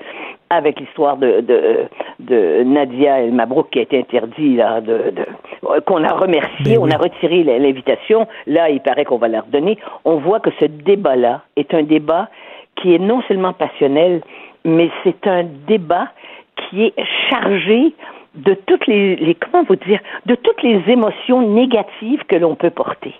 [0.50, 1.84] avec l'histoire de, de,
[2.20, 6.78] de, Nadia El Mabrouk qui a été interdit, là, de, de qu'on a remercié, ben
[6.80, 8.26] on a retiré l'invitation.
[8.46, 9.78] Là, il paraît qu'on va la redonner.
[10.04, 12.28] On voit que ce débat-là est un débat
[12.76, 14.22] qui est non seulement passionnel,
[14.64, 16.08] mais c'est un débat
[16.56, 16.94] qui est
[17.30, 17.92] chargé
[18.34, 22.70] de toutes les, les comment vous dire, de toutes les émotions négatives que l'on peut
[22.70, 23.14] porter.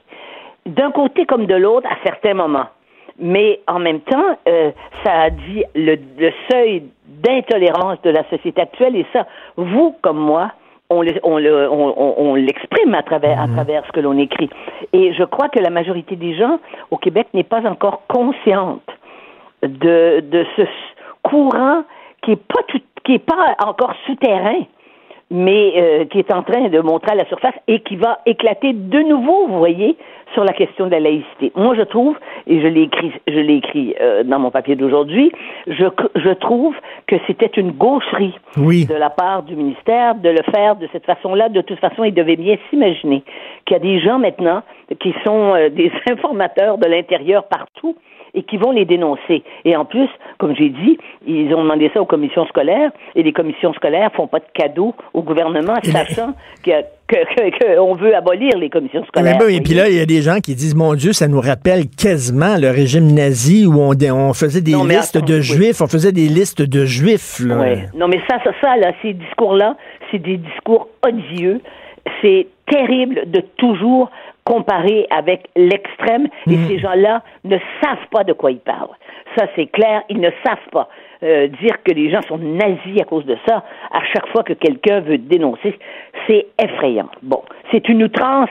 [0.67, 2.67] D'un côté comme de l'autre à certains moments
[3.19, 4.71] mais en même temps, euh,
[5.05, 5.97] ça a dit le,
[6.51, 6.85] seuil
[7.23, 9.27] d'intolérance de la société actuelle, et ça,
[9.57, 10.53] vous comme moi,
[10.91, 11.03] on,
[12.35, 13.55] l'exprime à travers, à mhm.
[13.55, 14.49] travers ce que l'on écrit.
[14.93, 16.59] Et je crois que la majorité des gens
[16.91, 18.89] au Québec n'est pas encore consciente
[19.63, 20.63] de, de ce
[21.23, 21.83] courant
[22.23, 22.61] qui est pas
[23.05, 24.61] qui est pas encore souterrain,
[25.31, 28.73] mais euh, qui est en train de montrer à la surface et qui va éclater
[28.73, 29.97] de nouveau, vous voyez,
[30.35, 31.53] sur la question de la laïcité.
[31.55, 35.33] Moi, je trouve, et je l'ai écrit, je l'ai écrit euh, dans mon papier d'aujourd'hui,
[35.67, 36.75] je, je trouve
[37.07, 41.49] que c'était une gaucherie de la part du ministère de le faire de cette façon-là.
[41.49, 43.23] De toute façon, il devait bien s'imaginer
[43.65, 44.63] qu'il y a des gens maintenant
[45.01, 47.97] qui sont euh, des informateurs de l'intérieur partout
[48.35, 49.43] et qui vont les dénoncer.
[49.65, 53.33] Et en plus, comme j'ai dit, ils ont demandé ça aux commissions scolaires et les
[53.33, 59.39] commissions scolaires font pas de cadeaux au gouvernement, sachant qu'on veut abolir les commissions scolaires.
[59.49, 61.85] et puis là, il y a des gens qui disent, mon Dieu, ça nous rappelle
[61.89, 66.29] quasiment le régime nazi où on, on faisait des listes de juifs, on faisait des
[66.29, 67.41] listes de juifs.
[67.41, 69.77] Non, mais ça, ça, ça là, ces discours-là,
[70.11, 71.61] c'est des discours odieux.
[72.23, 74.11] C'est terrible de toujours
[74.49, 76.69] comparer avec l'extrême et mm.
[76.69, 78.97] ces gens-là ne savent pas de quoi ils parlent.
[79.37, 80.89] Ça, c'est clair, ils ne savent pas.
[81.23, 84.55] Euh, dire que les gens sont nazis à cause de ça, à chaque fois que
[84.55, 85.79] quelqu'un veut dénoncer,
[86.27, 87.11] c'est effrayant.
[87.23, 88.49] Bon, c'est une outrance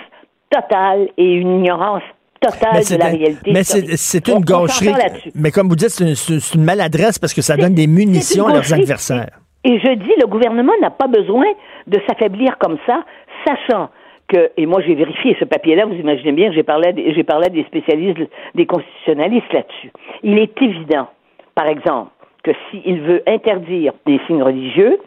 [0.52, 2.04] totale et une ignorance
[2.40, 3.52] totale de la réalité.
[3.52, 4.94] Mais c'est une gaucherie.
[5.34, 8.54] Mais comme vous dites, c'est une, une, maladresse parce que ça donne des munitions à
[8.54, 9.40] leurs adversaires.
[9.64, 11.46] Et je dis, le gouvernement n'a pas besoin
[11.88, 13.04] de s'affaiblir comme ça,
[13.46, 13.90] sachant
[14.28, 17.64] que, et moi j'ai vérifié ce papier-là, vous imaginez bien, j'ai parlé, j'ai parlé des
[17.64, 18.20] spécialistes,
[18.56, 19.92] des constitutionnalistes là-dessus.
[20.24, 21.08] Il est évident,
[21.56, 22.12] par exemple,
[22.44, 25.00] que s'il veut interdire des signes religieux,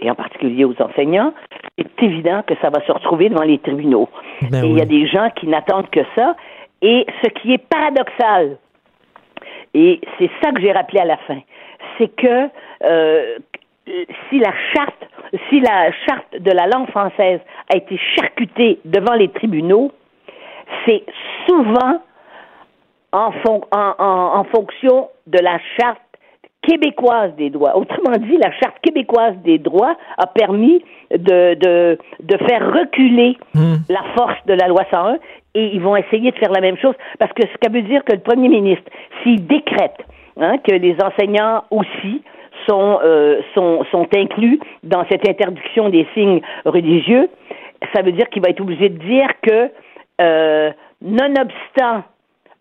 [0.00, 1.32] et en particulier aux enseignants,
[1.78, 4.08] c'est évident que ça va se retrouver devant les tribunaux.
[4.50, 6.36] Ben et il y a des gens qui n'attendent que ça.
[6.82, 8.58] Et ce qui est paradoxal,
[9.72, 11.40] et c'est ça que j'ai rappelé à la fin,
[11.96, 12.48] c'est que
[12.84, 13.38] euh,
[14.28, 15.08] si la charte,
[15.48, 17.40] si la charte de la langue française
[17.72, 19.92] a été charcutée devant les tribunaux,
[20.84, 21.04] c'est
[21.46, 22.00] souvent
[23.12, 23.32] en,
[23.72, 26.00] en, fonction de la charte
[26.62, 27.76] québécoise des droits.
[27.76, 33.76] Autrement dit, la charte québécoise des droits a permis de, de, de faire reculer hmm.
[33.88, 35.18] la force de la loi 101
[35.54, 38.12] et ils vont essayer de faire la même chose parce que ça veut dire que
[38.12, 38.90] le premier ministre,
[39.22, 39.96] s'il décrète
[40.38, 42.22] hein, que les enseignants aussi
[42.68, 47.28] sont, euh, sont, sont inclus dans cette interdiction des signes religieux,
[47.94, 49.70] ça veut dire qu'il va être obligé de dire que,
[50.20, 50.70] euh,
[51.02, 52.04] nonobstant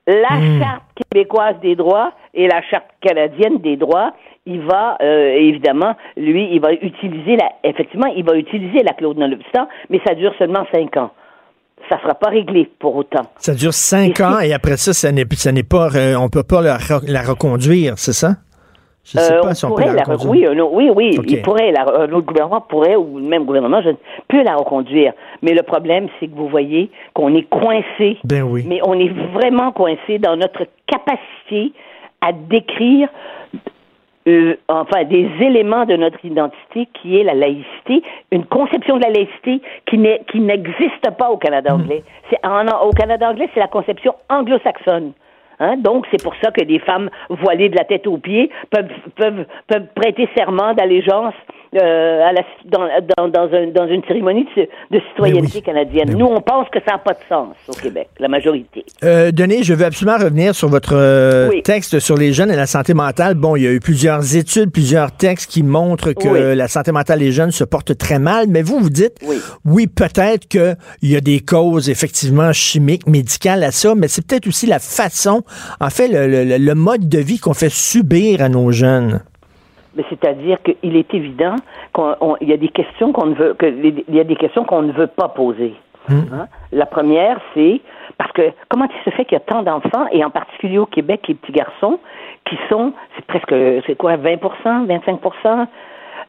[0.07, 0.59] la hmm.
[0.59, 4.13] charte québécoise des droits et la charte canadienne des droits,
[4.45, 9.15] il va euh, évidemment, lui, il va utiliser la, effectivement, il va utiliser la clause
[9.17, 11.11] nonobstant, mais ça dure seulement cinq ans
[11.89, 13.21] ça ne sera pas réglé pour autant.
[13.37, 16.43] Ça dure cinq ans et après ça, ça n'est, ça n'est pas, euh, on peut
[16.43, 18.37] pas la, la reconduire, c'est ça?
[19.05, 20.51] Je sais euh, pas si on peut la, reconduire.
[20.71, 23.91] Oui, oui, oui, il pourrait, la, un autre gouvernement pourrait, ou le même gouvernement, je
[24.27, 25.13] peut la reconduire.
[25.43, 28.17] Mais le problème, c'est que vous voyez qu'on est coincé.
[28.23, 28.65] Ben oui.
[28.67, 31.71] Mais on est vraiment coincé dans notre capacité
[32.21, 33.09] à décrire
[34.27, 39.11] euh, enfin des éléments de notre identité qui est la laïcité, une conception de la
[39.11, 41.81] laïcité qui n'est qui n'existe pas au Canada hmm.
[41.81, 42.03] anglais.
[42.31, 45.11] C'est au Canada anglais, c'est la conception anglo-saxonne.
[45.59, 45.77] Hein?
[45.77, 49.45] Donc, c'est pour ça que des femmes voilées de la tête aux pieds peuvent, peuvent,
[49.67, 51.33] peuvent prêter serment d'allégeance
[51.75, 56.15] euh, à la, dans, dans, dans, un, dans, une cérémonie de, citoyenneté canadienne.
[56.17, 58.85] Nous, on pense que ça n'a pas de sens au Québec, la majorité.
[59.03, 62.65] Euh, Denis, je veux absolument revenir sur votre euh, texte sur les jeunes et la
[62.65, 63.35] santé mentale.
[63.35, 67.19] Bon, il y a eu plusieurs études, plusieurs textes qui montrent que la santé mentale
[67.19, 69.19] des jeunes se porte très mal, mais vous, vous dites,
[69.65, 74.47] oui, peut-être qu'il y a des causes effectivement chimiques, médicales à ça, mais c'est peut-être
[74.47, 75.43] aussi la façon,
[75.79, 79.21] en fait, le, le mode de vie qu'on fait subir à nos jeunes
[80.09, 81.55] c'est-à-dire qu'il est évident
[81.93, 84.81] qu'il y a des questions qu'on ne veut, que il y a des questions qu'on
[84.81, 85.73] ne veut pas poser.
[86.07, 86.21] Hmm.
[86.33, 86.47] Hein?
[86.71, 87.81] La première, c'est
[88.17, 90.85] parce que comment il se fait qu'il y a tant d'enfants, et en particulier au
[90.85, 91.99] Québec, les petits garçons,
[92.47, 93.53] qui sont, c'est presque,
[93.87, 95.19] c'est quoi, 20% 25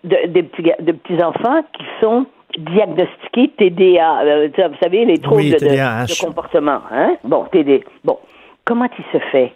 [0.05, 2.27] de, des petits, de petits enfants qui sont
[2.59, 6.81] diagnostiqués TDA, euh, vous savez, les troubles de, de, comportement.
[6.91, 7.17] Hein?
[7.25, 7.85] Bon, TD.
[8.05, 8.19] Bon,
[8.65, 9.53] comment il se fait?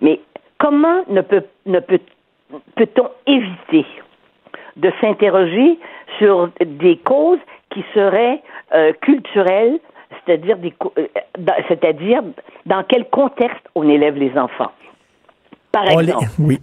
[0.00, 0.20] Mais
[0.58, 2.00] comment ne peut, ne peut
[2.76, 3.86] peut-on éviter
[4.76, 5.78] de s'interroger
[6.18, 7.38] sur des causes
[7.70, 8.42] qui seraient
[8.74, 9.78] euh, culturelles,
[10.24, 10.56] c'est-à-dire
[10.98, 11.06] euh,
[11.68, 12.22] c'est-à-dire
[12.66, 14.72] dans quel contexte on élève les enfants?
[15.72, 16.26] Par exemple,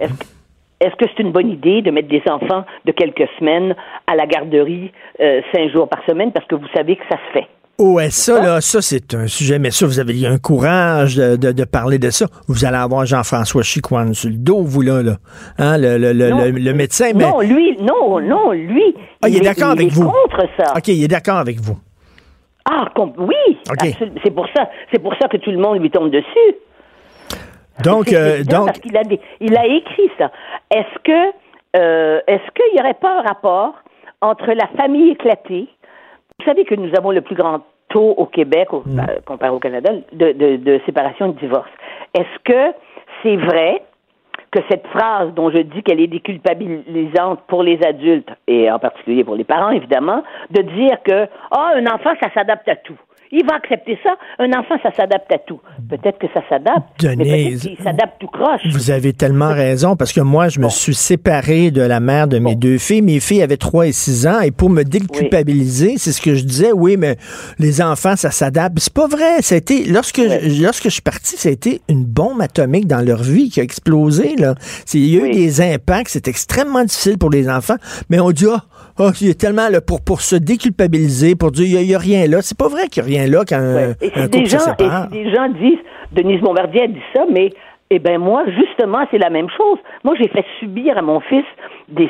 [0.79, 3.75] est-ce que c'est une bonne idée de mettre des enfants de quelques semaines
[4.07, 6.31] à la garderie euh, cinq jours par semaine?
[6.31, 7.47] Parce que vous savez que ça se fait?
[7.83, 11.35] Oh, ouais, ça, là, ça, c'est un sujet, mais ça, vous avez un courage de,
[11.35, 12.27] de, parler de ça.
[12.47, 15.13] Vous allez avoir Jean-François Chicoine sur le dos, vous, là, là.
[15.57, 17.23] Hein, le, le, le, médecin, mais...
[17.23, 18.95] Non, lui, non, non, lui.
[19.23, 20.11] Ah, il, est d'accord avec vous.
[20.11, 20.73] contre ça.
[20.77, 21.75] OK, il est d'accord avec vous.
[22.69, 23.57] Ah, oui.
[24.23, 26.55] C'est pour ça, c'est pour ça que tout le monde lui tombe dessus.
[27.83, 28.67] Donc, euh, donc.
[28.67, 29.01] Parce qu'il a,
[29.39, 30.31] il a écrit ça.
[30.69, 31.35] Est-ce que,
[31.77, 33.73] euh, est-ce qu'il n'y aurait pas un rapport
[34.21, 35.67] entre la famille éclatée?
[36.37, 38.99] Vous savez que nous avons le plus grand taux au Québec, mm.
[38.99, 41.69] euh, comparé au Canada, de, de, de séparation et de divorce.
[42.13, 42.73] Est-ce que
[43.21, 43.83] c'est vrai
[44.51, 49.23] que cette phrase dont je dis qu'elle est déculpabilisante pour les adultes, et en particulier
[49.23, 52.97] pour les parents, évidemment, de dire que, ah, un enfant, ça s'adapte à tout
[53.31, 54.15] il va accepter ça.
[54.39, 55.59] Un enfant, ça s'adapte à tout.
[55.89, 58.61] Peut-être que ça s'adapte, mais peut s'adapte tout croche.
[58.71, 62.39] Vous avez tellement raison, parce que moi, je me suis séparé de la mère de
[62.39, 63.01] mes deux filles.
[63.01, 66.43] Mes filles avaient 3 et 6 ans, et pour me déculpabiliser, c'est ce que je
[66.43, 67.17] disais, oui, mais
[67.59, 68.79] les enfants, ça s'adapte.
[68.79, 69.39] C'est pas vrai.
[69.51, 73.21] Été, lorsque, je, lorsque je suis parti, ça a été une bombe atomique dans leur
[73.21, 74.55] vie qui a explosé, là.
[74.93, 77.77] Il y a eu des impacts, c'est extrêmement difficile pour les enfants,
[78.09, 78.63] mais on dit, ah,
[78.97, 81.99] oh, il y a tellement là, pour, pour se déculpabiliser, pour dire il n'y a,
[81.99, 82.41] rien là.
[82.41, 84.83] C'est pas vrai qu'il n'y a rien là quand un, et un des gens, Et
[84.83, 85.79] si des gens disent,
[86.11, 87.49] Denise Bombardier a dit ça, mais
[87.93, 89.77] eh ben moi, justement, c'est la même chose.
[90.05, 91.43] Moi, j'ai fait subir à mon fils
[91.89, 92.09] des,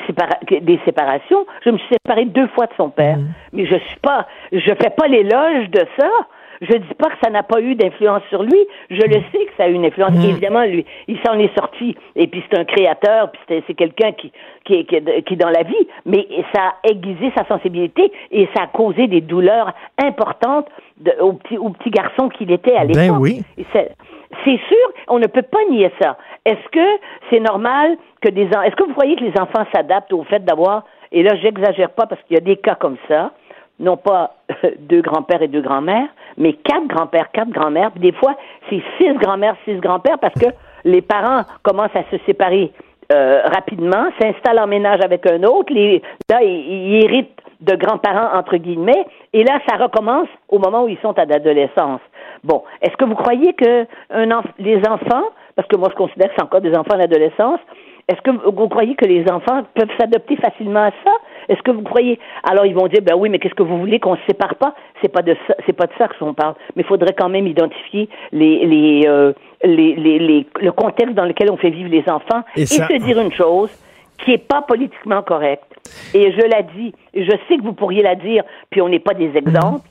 [0.62, 1.46] des séparations.
[1.66, 3.18] Je me suis séparée deux fois de son père.
[3.18, 3.28] Mm.
[3.54, 6.10] Mais je suis pas, je fais pas l'éloge de ça.
[6.62, 8.68] Je dis pas que ça n'a pas eu d'influence sur lui.
[8.92, 10.12] Je le sais que ça a eu une influence.
[10.12, 10.30] Mm.
[10.30, 11.96] Évidemment, lui, il s'en est sorti.
[12.16, 14.32] Et puis c'est un créateur, puis c'est- c'est quelqu'un qui,
[14.66, 15.88] qui, est- qui, qui est dans la vie.
[16.06, 20.68] Mais ça a aiguisé sa sensibilité et ça a causé des douleurs importantes
[21.00, 23.02] de- au petit, au petit garçon qu'il était à l'époque.
[23.04, 23.42] Ben oui.
[24.46, 26.18] C'est sûr, on ne peut pas nier ça.
[26.46, 27.00] Est-ce que
[27.30, 30.44] c'est normal que des en- est-ce que vous croyez que les enfants s'adaptent au fait
[30.46, 33.32] d'avoir et là j'exagère pas parce qu'il y a des cas comme ça,
[33.80, 34.36] non pas
[34.80, 36.08] deux grands-pères et deux grands-mères,
[36.38, 38.36] mais quatre grands-pères, quatre grands-mères, puis des fois
[38.70, 40.48] c'est six grands-mères, six grands-pères parce que
[40.84, 42.72] les parents commencent à se séparer
[43.12, 49.06] euh, rapidement, s'installent en ménage avec un autre, là, ils, héritent de grands-parents, entre guillemets,
[49.34, 52.00] et là, ça recommence au moment où ils sont à l'adolescence.
[52.44, 53.86] Bon, est-ce que vous croyez que
[54.60, 55.26] les enfants,
[55.56, 57.60] parce que moi je considère que c'est encore des enfants à l'adolescence,
[58.12, 61.12] est-ce que vous croyez que les enfants peuvent s'adapter facilement à ça?
[61.50, 62.20] Est-ce que vous croyez?
[62.44, 64.74] Alors ils vont dire ben oui, mais qu'est-ce que vous voulez qu'on se sépare pas?
[65.02, 66.56] C'est pas de ça, c'est pas de ça que on parle.
[66.76, 69.34] Mais il faudrait quand même identifier les les, euh,
[69.64, 72.88] les, les, les- le contexte dans lequel on fait vivre les enfants Et et, ça-
[72.88, 73.72] se dire une chose
[74.20, 75.64] qui est pas politiquement correcte.
[76.14, 79.00] Et je la dis, et je sais que vous pourriez la dire, puis on n'est
[79.00, 79.88] pas des exemples.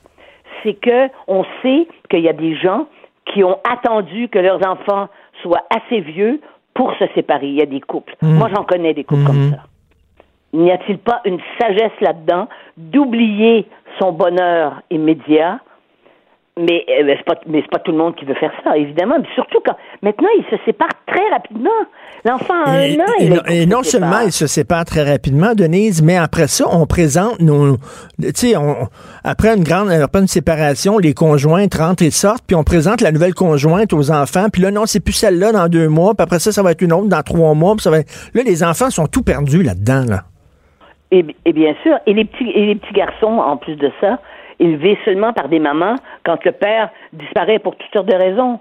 [0.63, 2.85] C'est que on sait qu'il y a des gens
[3.25, 5.07] qui ont attendu que leurs enfants
[5.41, 6.39] soient assez vieux
[6.73, 7.47] pour se séparer.
[7.47, 8.15] Il y a des couples.
[8.21, 9.63] Moi, j'en connais des couples comme ça.
[10.53, 12.47] N'y a-t-il pas une sagesse là-dedans
[12.77, 13.67] d'oublier
[13.99, 15.59] son bonheur immédiat
[16.57, 18.77] mais euh, mais c'est pas mais c'est pas tout le monde qui veut faire ça
[18.77, 21.69] évidemment mais surtout quand maintenant ils se séparent très rapidement
[22.25, 25.03] l'enfant a un an et il non, et non se seulement ils se séparent très
[25.03, 27.77] rapidement, Denise, mais après ça, on présente nos.
[28.21, 28.53] Tu sais,
[29.23, 33.11] après une grande après une séparation, les conjointes rentrent et sortent, puis on présente la
[33.11, 36.39] nouvelle conjointe aux enfants, puis là, non, c'est plus celle-là dans deux mois, puis après
[36.39, 38.31] ça, ça va être une autre dans trois mois, puis ça va être.
[38.33, 40.21] Là, les enfants sont tout perdus là-dedans, là.
[41.13, 44.19] Et, et bien sûr, et les petits et les petits garçons, en plus de ça,
[44.61, 48.59] élevés seulement par des mamans, quand le père disparaît pour toutes sortes de raisons.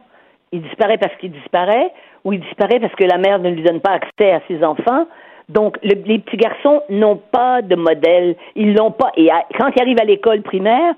[0.50, 1.92] Il disparaît parce qu'il disparaît,
[2.24, 5.06] ou il disparaît parce que la mère ne lui donne pas accès à ses enfants.
[5.48, 8.34] Donc, le- les petits garçons n'ont pas de modèle.
[8.56, 9.12] Ils l'ont pas.
[9.16, 9.28] Et
[9.58, 10.94] quand ils arrivent à l'école primaire,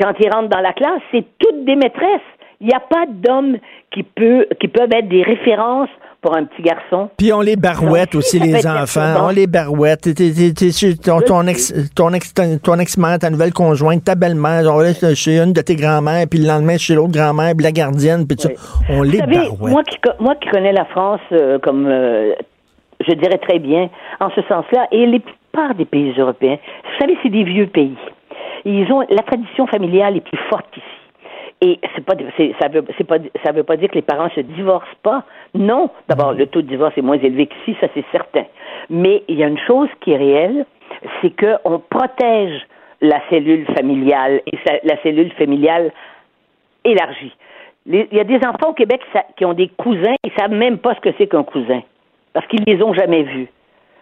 [0.00, 2.20] quand ils rentrent dans la classe, c'est toutes des maîtresses.
[2.60, 3.58] Il n'y a pas d'hommes
[3.92, 5.90] qui, peut, qui peuvent être des références
[6.20, 7.10] pour un petit garçon.
[7.16, 9.26] Puis on les barouette Donc, aussi, les enfants.
[9.26, 10.08] On les barouette.
[11.26, 14.82] Ton, ex, ton ex, ton ex-mère, ta nouvelle conjointe, ta belle-mère, on
[15.14, 18.36] chez une de tes grand-mères, puis le lendemain chez l'autre grand-mère, puis la gardienne, puis
[18.36, 18.54] tout Oui.
[18.56, 18.84] ça.
[18.90, 19.72] On les savez, barouette.
[19.72, 22.32] moi qui, moi qui connais la France euh, comme, euh,
[23.06, 23.88] je dirais très bien,
[24.20, 27.96] en ce sens-là, et les plupart des pays européens, vous savez, c'est des vieux pays.
[28.64, 30.84] Ils ont la tradition familiale est plus forte qu'ici.
[31.60, 32.14] Et c'est pas,
[32.60, 35.24] ça veut, c'est pas, ça veut pas dire que les parents se divorcent pas.
[35.54, 35.90] Non.
[36.08, 38.44] D'abord, le taux de divorce est moins élevé qu'ici, ça c'est certain.
[38.90, 40.66] Mais il y a une chose qui est réelle,
[41.20, 42.60] c'est que on protège
[43.00, 45.90] la cellule familiale et sa- la cellule familiale
[46.84, 47.32] élargie.
[47.86, 49.00] Les- Il y a des enfants au Québec
[49.36, 51.82] qui ont des cousins, ils savent même pas ce que c'est qu'un cousin,
[52.32, 53.48] parce qu'ils les ont jamais vus.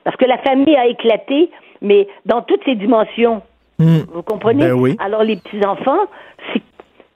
[0.04, 1.50] Parce que la famille a éclaté,
[1.80, 3.42] mais dans toutes ses dimensions.
[3.78, 4.00] Hmm.
[4.12, 4.66] Vous comprenez?
[4.68, 4.96] Ben oui.
[4.98, 6.06] Alors les petits-enfants,
[6.52, 6.62] c'est-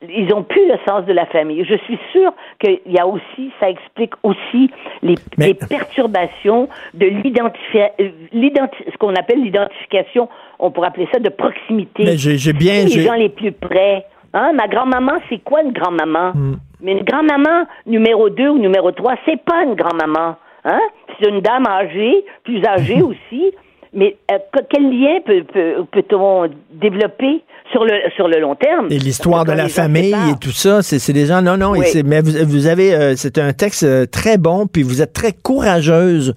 [0.08, 1.64] ils ont plus le sens de la famille.
[1.64, 4.70] Je suis sûre qu'il y a aussi, ça explique aussi
[5.02, 10.28] les, Mais- les perturbations de l'identification, ce qu'on appelle l'identification,
[10.58, 12.04] on pourrait appeler ça de proximité.
[12.04, 14.04] Mais j'ai- j'ai bien- Les gens les plus près.
[14.32, 14.52] Hein?
[14.54, 16.32] Ma grand-maman, c'est quoi une grand-maman?
[16.34, 16.56] Hmm.
[16.80, 20.36] Mais une grand-maman numéro 2 ou numéro 3, c'est pas une grand-maman.
[20.64, 20.80] Hein?
[21.18, 23.52] C'est une dame âgée, plus âgée aussi.
[23.92, 26.48] Mais euh, que- quel lien peut, peut, peut-on
[26.80, 28.86] développer sur le, sur le long terme?
[28.90, 31.42] Et l'histoire de la famille et tout ça, c'est c'est des gens.
[31.42, 31.86] Non, non, Oui.
[32.04, 32.94] mais vous, vous avez.
[32.94, 36.34] euh, c'est un texte euh, très bon, puis vous êtes très courageuse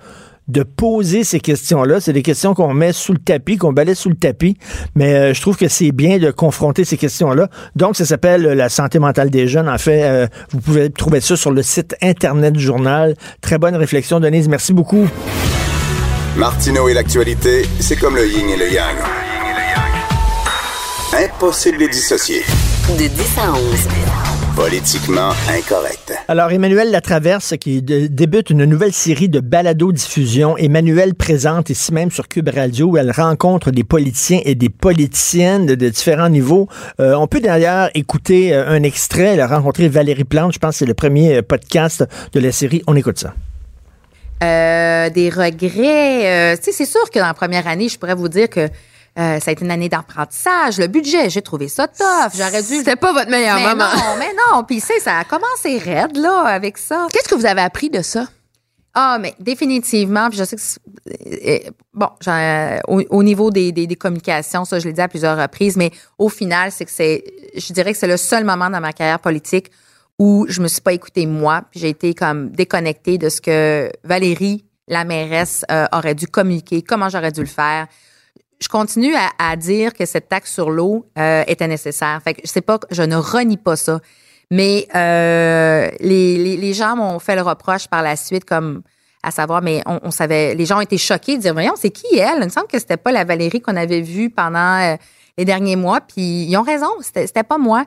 [0.50, 2.02] de poser ces questions-là.
[2.02, 4.58] C'est des questions qu'on met sous le tapis, qu'on balaie sous le tapis.
[4.96, 7.48] Mais euh, je trouve que c'est bien de confronter ces questions-là.
[7.78, 9.70] Donc, ça s'appelle euh, La santé mentale des jeunes.
[9.70, 13.14] En fait, euh, vous pouvez trouver ça sur le site Internet du journal.
[13.42, 14.50] Très bonne réflexion, Denise.
[14.50, 15.08] Merci beaucoup.
[16.38, 18.96] Martineau et l'actualité, c'est comme le yin et le yang.
[21.14, 22.42] Impossible de les dissocier.
[22.98, 23.60] De 10 à 11.
[24.56, 26.14] Politiquement incorrect.
[26.28, 30.58] Alors, Emmanuel Latraverse, qui de- débute une nouvelle série de balado-diffusion.
[30.58, 35.66] Emmanuel présente ici même sur Cube Radio où elle rencontre des politiciens et des politiciennes
[35.68, 36.68] de, de différents niveaux.
[37.00, 39.34] Euh, on peut d'ailleurs écouter euh, un extrait.
[39.34, 40.54] Elle a rencontré Valérie Plante.
[40.54, 42.82] Je pense que c'est le premier euh, podcast de la série.
[42.88, 43.34] On écoute ça.
[44.44, 46.54] Euh, des regrets.
[46.54, 48.62] euh, tu sais, c'est sûr que dans la première année, je pourrais vous dire que
[48.62, 50.78] euh, ça a été une année d'apprentissage.
[50.80, 52.32] Le budget, j'ai trouvé ça tough.
[52.36, 52.78] J'aurais dû.
[52.78, 53.90] C'était pas votre meilleur mais moment.
[53.96, 54.64] non, mais non.
[54.64, 57.08] Puis, tu sais, ça a commencé raide, là, avec ça.
[57.12, 58.28] Qu'est-ce que vous avez appris de ça?
[58.96, 62.10] Ah, mais définitivement, puis je sais que bon,
[62.88, 65.90] au, au niveau des, des, des communications, ça je l'ai dit à plusieurs reprises, mais
[66.20, 67.24] au final, c'est que c'est,
[67.56, 69.72] je dirais que c'est le seul moment dans ma carrière politique
[70.24, 73.92] où je me suis pas écoutée moi, puis j'ai été comme déconnectée de ce que
[74.06, 77.88] Valérie, la mairesse, euh, aurait dû communiquer, comment j'aurais dû le faire.
[78.62, 82.22] Je continue à, dire que cette taxe sur l'eau euh, était nécessaire.
[82.24, 84.00] Fait que je ne renie pas ça.
[84.50, 88.82] Mais euh, les, gens m'ont fait le reproche par la suite, comme
[89.24, 92.18] à savoir, mais on, savait, les gens ont été choqués de dire, voyons, c'est qui
[92.18, 92.38] elle?
[92.40, 94.98] Il me semble que c'était pas la Valérie qu'on avait vue pendant
[95.38, 96.00] les derniers mois.
[96.00, 97.84] Puis ils ont raison, c'était pas moi.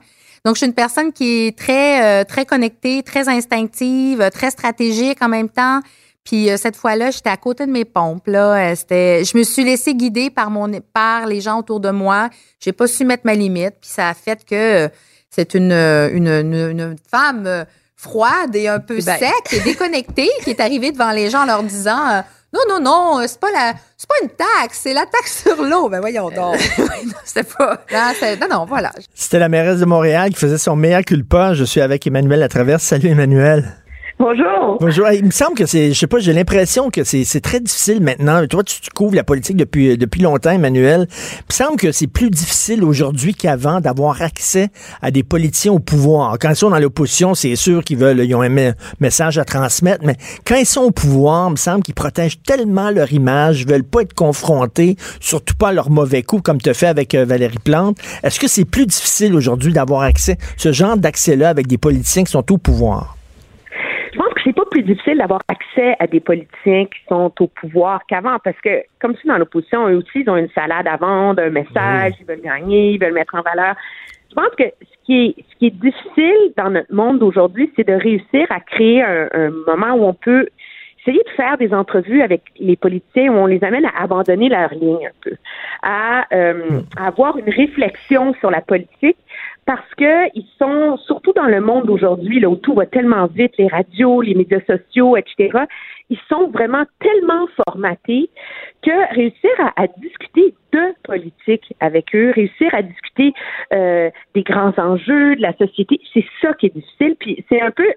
[0.46, 4.50] Donc je suis une personne qui est très euh, très connectée, très instinctive, euh, très
[4.52, 5.80] stratégique en même temps.
[6.22, 8.28] Puis euh, cette fois-là, j'étais à côté de mes pompes.
[8.28, 12.30] Là, c'était, je me suis laissée guider par mon par les gens autour de moi.
[12.60, 13.74] J'ai pas su mettre ma limite.
[13.80, 14.88] Puis ça a fait que
[15.30, 17.66] c'est une, une, une, une femme
[17.96, 19.18] froide et un peu Ben.
[19.18, 22.22] sec et déconnectée qui est arrivée devant les gens en leur disant
[22.68, 22.80] non non
[23.18, 26.30] non c'est pas la c'est pas une taxe c'est la taxe sur l'eau ben voyons
[26.30, 26.56] donc
[27.24, 27.84] C'est pas.
[27.92, 31.54] non, c'est- non non voilà C'était la mairesse de Montréal qui faisait son meilleur culpa.
[31.54, 32.82] Je suis avec Emmanuel Latraverse.
[32.82, 33.64] Salut, Emmanuel.
[34.18, 34.78] Bonjour.
[34.80, 35.08] Bonjour.
[35.10, 38.46] Il me semble que c'est, je sais pas, j'ai l'impression que c'est, très difficile maintenant.
[38.46, 41.06] Toi, tu, tu couvres la politique depuis, depuis longtemps, Emmanuel.
[41.10, 44.68] Il me semble que c'est plus difficile aujourd'hui qu'avant d'avoir accès
[45.02, 46.38] à des politiciens au pouvoir.
[46.40, 49.44] Quand ils sont dans l'opposition, c'est sûr qu'ils veulent, ils ont un me- message à
[49.44, 53.60] transmettre, mais quand ils sont au pouvoir, il me semble qu'ils protègent tellement leur image,
[53.60, 57.14] ils veulent pas être confrontés, surtout pas à leur mauvais coup, comme tu fait avec
[57.14, 57.98] euh, Valérie Plante.
[58.22, 62.32] Est-ce que c'est plus difficile aujourd'hui d'avoir accès, ce genre d'accès-là avec des politiciens qui
[62.32, 63.12] sont au pouvoir?
[64.12, 67.46] Je pense que c'est pas plus difficile d'avoir accès à des politiciens qui sont au
[67.46, 70.96] pouvoir qu'avant, parce que comme si dans l'opposition, eux aussi, ils ont une salade à
[70.96, 73.74] vendre, un message, ils veulent gagner, ils veulent mettre en valeur.
[74.28, 77.86] Je pense que ce qui est, ce qui est difficile dans notre monde d'aujourd'hui, c'est
[77.88, 80.46] de réussir à créer un, un moment où on peut
[81.00, 84.74] essayer de faire des entrevues avec les politiciens où on les amène à abandonner leur
[84.74, 85.36] ligne un peu,
[85.82, 89.16] à, euh, à avoir une réflexion sur la politique
[89.66, 93.52] parce que ils sont surtout dans le monde d'aujourd'hui là où tout va tellement vite,
[93.58, 95.64] les radios, les médias sociaux, etc.
[96.08, 98.30] Ils sont vraiment tellement formatés
[98.82, 103.32] que réussir à, à discuter de politique avec eux, réussir à discuter
[103.72, 107.16] euh, des grands enjeux de la société, c'est ça qui est difficile.
[107.18, 107.88] Puis c'est un peu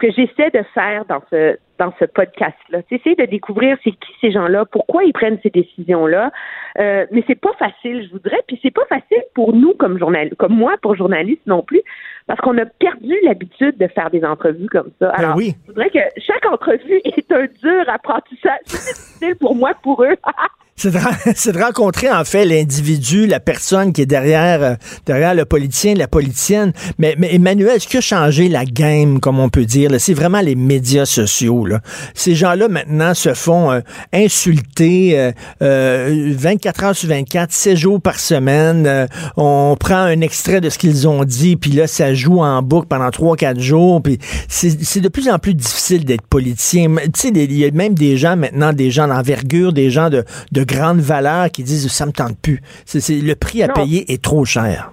[0.00, 2.80] ce que j'essaie de faire dans ce dans ce podcast-là.
[2.88, 6.30] C'est essayer de découvrir c'est qui ces gens-là, pourquoi ils prennent ces décisions-là.
[6.78, 8.42] Euh, mais c'est pas facile, je voudrais.
[8.46, 11.80] Puis c'est pas facile pour nous comme journalistes, comme moi pour journaliste non plus,
[12.26, 15.08] parce qu'on a perdu l'habitude de faire des entrevues comme ça.
[15.10, 15.54] Alors, oui.
[15.62, 18.60] je voudrais que chaque entrevue est un dur apprentissage.
[18.66, 20.16] C'est difficile pour moi, pour eux.
[20.80, 24.74] C'est de, de rencontrer en fait l'individu, la personne qui est derrière, euh,
[25.04, 26.72] derrière le politicien, la politicienne.
[26.98, 30.40] Mais, mais Emmanuel, ce qui a changé la game, comme on peut dire, c'est vraiment
[30.40, 31.66] les médias sociaux.
[31.66, 31.80] Là.
[32.14, 33.80] Ces gens-là maintenant se font euh,
[34.12, 38.86] insulter euh, euh, 24 heures sur 24, 7 jours par semaine.
[38.86, 39.06] Euh,
[39.36, 42.86] on prend un extrait de ce qu'ils ont dit, puis là, ça joue en boucle
[42.88, 44.02] pendant 3-4 jours.
[44.02, 44.18] Puis
[44.48, 46.94] c'est de plus en plus difficile d'être politicien.
[46.96, 50.24] Tu sais, il y a même des gens maintenant, des gens d'envergure, des gens de,
[50.52, 52.60] de grande valeur qui disent ça me tente plus.
[52.84, 53.74] C'est, le prix à Non.
[53.74, 54.92] payer est trop cher.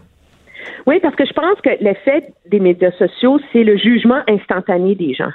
[0.86, 5.14] Oui, parce que je pense que l'effet des médias sociaux, c'est le jugement instantané des
[5.14, 5.32] gens.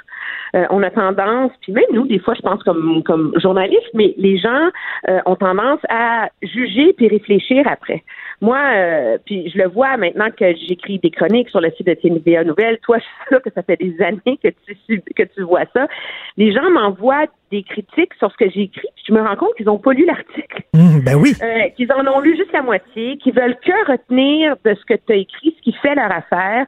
[0.55, 4.13] Euh, on a tendance, puis même nous, des fois, je pense comme comme journalistes, mais
[4.17, 4.69] les gens
[5.09, 8.03] euh, ont tendance à juger puis réfléchir après.
[8.43, 11.93] Moi, euh, puis je le vois maintenant que j'écris des chroniques sur le site de
[11.93, 12.77] TVA Nouvelle.
[12.79, 15.87] Toi, je suis sûre que ça fait des années que tu que tu vois ça.
[16.35, 19.55] Les gens m'envoient des critiques sur ce que j'ai écrit, puis je me rends compte
[19.55, 21.31] qu'ils ont pas lu l'article Hum, ben oui.
[21.41, 24.95] euh, qu'ils en ont lu juste la moitié, qu'ils veulent que retenir de ce que
[24.95, 26.65] tu as écrit, ce qui fait leur affaire,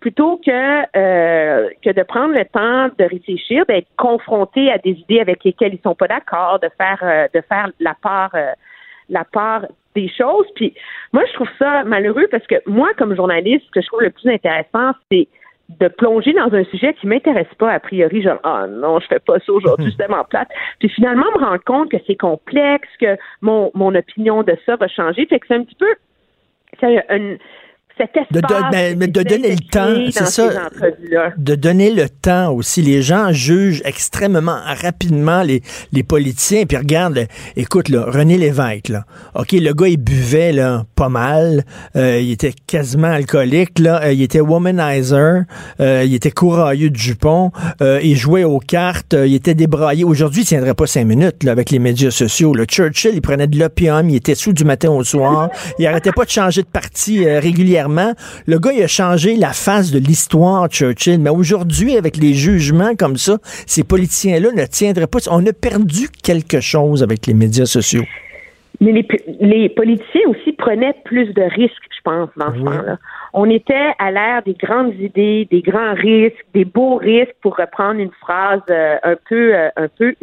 [0.00, 0.50] plutôt que
[0.96, 5.74] euh, que de prendre le temps de réfléchir, d'être confronté à des idées avec lesquelles
[5.74, 8.32] ils sont pas d'accord, de faire de faire la part
[9.08, 10.46] la part des choses.
[10.54, 10.74] Puis
[11.12, 14.10] moi, je trouve ça malheureux parce que moi, comme journaliste, ce que je trouve le
[14.10, 15.28] plus intéressant, c'est
[15.68, 19.20] de plonger dans un sujet qui m'intéresse pas a priori, genre ah non, je fais
[19.20, 20.48] pas ça aujourd'hui, c'est tellement plate.
[20.80, 24.88] Puis finalement me rendre compte que c'est complexe, que mon, mon opinion de ça va
[24.88, 25.24] changer.
[25.26, 25.94] Fait que c'est un petit peu
[26.80, 27.36] c'est un,
[27.98, 30.50] cet espace De, de- mais de donner le temps, c'est ça.
[31.36, 32.82] de donner le temps aussi.
[32.82, 35.62] Les gens jugent extrêmement rapidement les,
[35.92, 36.64] les politiciens.
[36.66, 37.26] Puis regarde,
[37.56, 39.04] écoute, là, René Lévesque, là.
[39.34, 41.64] OK, le gars, il buvait là, pas mal.
[41.96, 43.78] Euh, il était quasiment alcoolique.
[43.78, 44.02] Là.
[44.04, 45.42] Euh, il était womanizer.
[45.80, 47.50] Euh, il était courailleux de jupon.
[47.82, 49.14] Euh, il jouait aux cartes.
[49.14, 50.04] Euh, il était débraillé.
[50.04, 52.54] Aujourd'hui, il tiendrait pas cinq minutes là, avec les médias sociaux.
[52.54, 52.64] Là.
[52.64, 54.08] Churchill, il prenait de l'opium.
[54.08, 55.50] Il était sous du matin au soir.
[55.78, 57.81] Il arrêtait pas de changer de parti régulièrement.
[57.82, 58.12] Clairement,
[58.46, 61.18] le gars, il a changé la face de l'histoire, Churchill.
[61.20, 65.18] Mais aujourd'hui, avec les jugements comme ça, ces politiciens-là ne tiendraient pas.
[65.30, 68.04] On a perdu quelque chose avec les médias sociaux.
[68.80, 69.06] Mais les,
[69.40, 72.98] les politiciens aussi prenaient plus de risques, je pense, dans ce temps-là.
[73.32, 78.00] On était à l'ère des grandes idées, des grands risques, des beaux risques, pour reprendre
[78.00, 80.14] une phrase euh, un peu, euh, un peu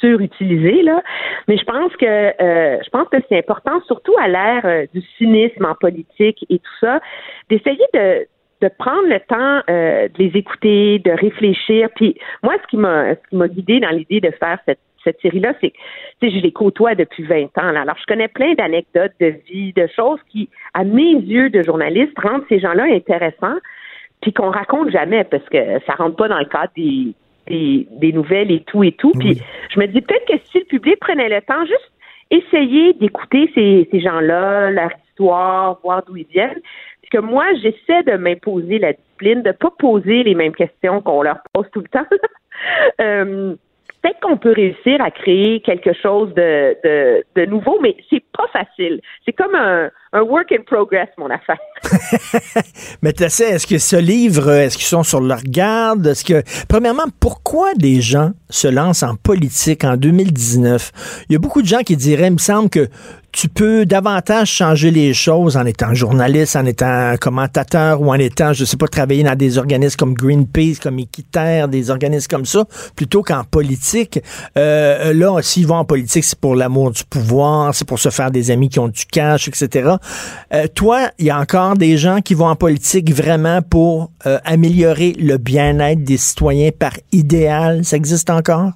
[0.00, 1.02] surutilisée là.
[1.48, 5.64] Mais je pense que euh, je pense que c'est important, surtout à l'ère du cynisme
[5.64, 7.00] en politique et tout ça,
[7.48, 11.88] d'essayer de prendre le temps de les écouter, de réfléchir.
[11.96, 15.20] Puis moi, ce qui m'a ce qui m'a guidé dans l'idée de faire cette cette
[15.20, 17.72] série-là, c'est que je les côtoie depuis 20 ans.
[17.72, 17.82] Là.
[17.82, 22.18] Alors, je connais plein d'anecdotes de vie, de choses qui, à mes yeux de journaliste,
[22.18, 23.58] rendent ces gens-là intéressants,
[24.20, 27.14] puis qu'on raconte jamais parce que ça rentre pas dans le cadre des,
[27.50, 29.12] des, nouvelles et tout et tout.
[29.18, 29.40] Puis
[29.70, 31.92] je me dis peut-être que si le public prenait le temps, juste
[32.30, 36.60] essayer d'écouter ces, ces gens-là, leur histoire, voir d'où ils viennent.
[37.02, 41.22] Puis que moi, j'essaie de m'imposer la discipline, de pas poser les mêmes questions qu'on
[41.22, 42.06] leur pose tout le temps.
[43.00, 43.54] euh,
[44.02, 48.46] peut-être qu'on peut réussir à créer quelque chose de, de, de nouveau, mais c'est pas
[48.52, 49.00] facile.
[49.24, 51.58] C'est comme un, un work in progress, mon affaire.
[53.02, 56.06] Mais tu sais, est-ce que ce livre, est-ce qu'ils sont sur leur garde?
[56.06, 61.24] Est-ce que, premièrement, pourquoi des gens se lancent en politique en 2019?
[61.28, 62.88] Il y a beaucoup de gens qui diraient, il me semble que
[63.32, 68.52] tu peux davantage changer les choses en étant journaliste, en étant commentateur ou en étant,
[68.52, 72.64] je sais pas, travailler dans des organismes comme Greenpeace, comme Équiterre, des organismes comme ça,
[72.96, 74.20] plutôt qu'en politique.
[74.58, 78.30] Euh, là, s'ils vont en politique, c'est pour l'amour du pouvoir, c'est pour se faire
[78.30, 79.94] des amis qui ont du cash, etc.
[80.52, 84.38] Euh, toi, il y a encore des gens qui vont en politique vraiment pour euh,
[84.44, 87.84] améliorer le bien-être des citoyens par idéal.
[87.84, 88.72] Ça existe encore?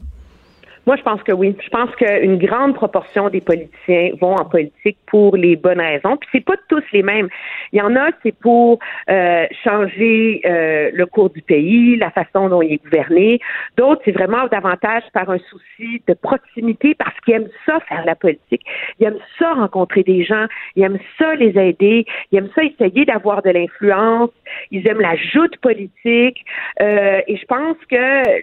[0.87, 1.57] Moi, je pense que oui.
[1.63, 6.17] Je pense qu'une grande proportion des politiciens vont en politique pour les bonnes raisons.
[6.19, 7.29] Puis c'est pas tous les mêmes.
[7.73, 8.79] Il y en a, c'est pour
[9.09, 13.41] euh, changer euh, le cours du pays, la façon dont il est gouverné.
[13.79, 18.15] D'autres, c'est vraiment davantage par un souci de proximité parce qu'ils aiment ça faire la
[18.15, 18.63] politique.
[19.01, 20.47] Ils aiment ça rencontrer des gens.
[20.77, 22.05] Ils aiment ça les aider.
[22.31, 24.31] Ils aiment ça essayer d'avoir de l'influence.
[24.71, 26.45] Ils aiment la joute politique.
[26.83, 28.43] Euh, et je pense que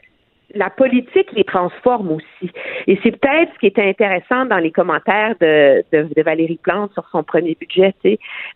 [0.55, 2.51] la politique les transforme aussi.
[2.87, 7.07] Et c'est peut-être ce qui était intéressant dans les commentaires de, de, Valérie Plante sur
[7.11, 7.93] son premier budget.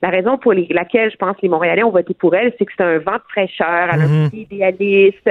[0.02, 2.72] La raison pour laquelle je pense que les Montréalais ont voté pour elle, c'est que
[2.78, 5.30] c'est un vent de fraîcheur, elle mm idéaliste.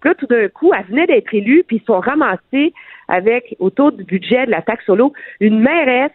[0.00, 2.72] Puis là, tout d'un coup, elle venait d'être élue, puis ils sont ramassés
[3.08, 6.12] avec, autour du budget de la taxe sur l'eau, une mairesse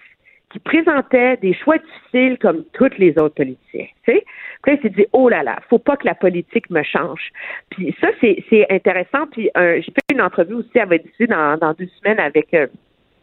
[0.51, 3.87] qui présentait des choix difficiles comme toutes les autres politiciens.
[4.05, 4.25] Tu sais?
[4.63, 7.31] Puis il s'est dit, oh là là, faut pas que la politique me change.
[7.69, 9.27] Puis ça, c'est, intéressant.
[9.31, 12.67] Puis j'ai fait une entrevue aussi, elle va être dans, dans deux semaines avec euh,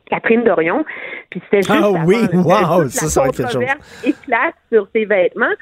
[0.07, 0.85] Catherine Dorion.
[1.31, 5.55] Puis c'était juste ah, oui, wow, ça, ça controverse éclate sur ses vêtements.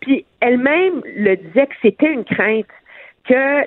[0.00, 2.66] Puis elle-même le disait que c'était une crainte
[3.28, 3.64] que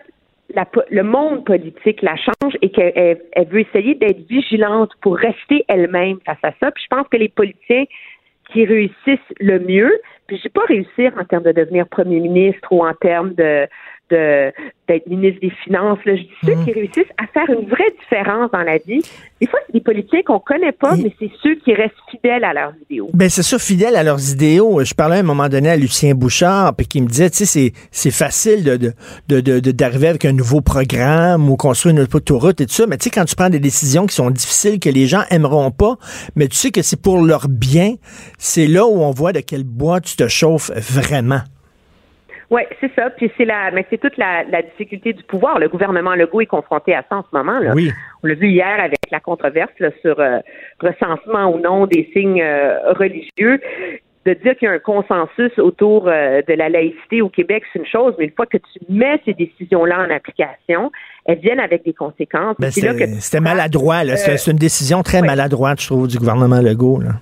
[0.89, 6.20] le monde politique la change et qu'elle elle veut essayer d'être vigilante pour rester elle-même
[6.26, 6.72] face à ça.
[6.72, 7.86] Puis je pense que les politiciens
[8.52, 9.91] qui réussissent le mieux,
[10.28, 13.68] puis je sais pas réussir en termes de devenir premier ministre ou en termes de
[14.88, 15.99] d'être ministre des Finances.
[16.05, 16.16] Là.
[16.16, 16.66] Je dis ceux mhm.
[16.66, 19.01] qui réussissent à faire une vraie différence dans la vie.
[19.41, 22.53] Des fois, c'est des politiciens qu'on connaît pas, mais c'est ceux qui restent fidèles à
[22.53, 23.09] leurs idéaux.
[23.14, 24.84] Ben c'est ça, fidèles à leurs idéaux.
[24.84, 27.74] Je parlais à un moment donné à Lucien Bouchard, puis qui me disait, tu sais,
[27.91, 28.93] c'est facile de
[29.28, 32.97] d'arriver de, de, avec un nouveau programme ou construire une autoroute et tout ça, mais
[32.97, 35.97] tu sais, quand tu prends des décisions qui sont difficiles, que les gens aimeront pas,
[36.36, 37.95] mais tu sais que c'est pour leur bien,
[38.38, 41.41] c'est là où on voit de quel bois tu te chauffes vraiment.
[42.54, 43.10] Oui, c'est ça.
[43.10, 45.58] Puis c'est la, mais c'est toute la, difficulté du pouvoir.
[45.58, 47.58] Le gouvernement Legault est confronté à ça en ce moment.
[47.58, 47.72] Là.
[47.74, 47.91] Oui.
[48.24, 50.38] On l'a vu hier avec la controverse sur euh,
[50.80, 53.60] recensement ou non des signes euh, religieux.
[54.28, 57.80] De dire qu'il y a un consensus autour euh, de la laïcité au Québec, c'est
[57.80, 60.91] une chose, mais une fois que tu mets ces décisions-là en application,
[61.26, 62.56] elles viennent avec des conséquences.
[62.60, 64.04] Ben, c'était maladroit.
[64.04, 64.16] Là.
[64.16, 67.01] c'est une décision très maladroite, je trouve, du gouvernement Legault.
[67.01, 67.14] Là.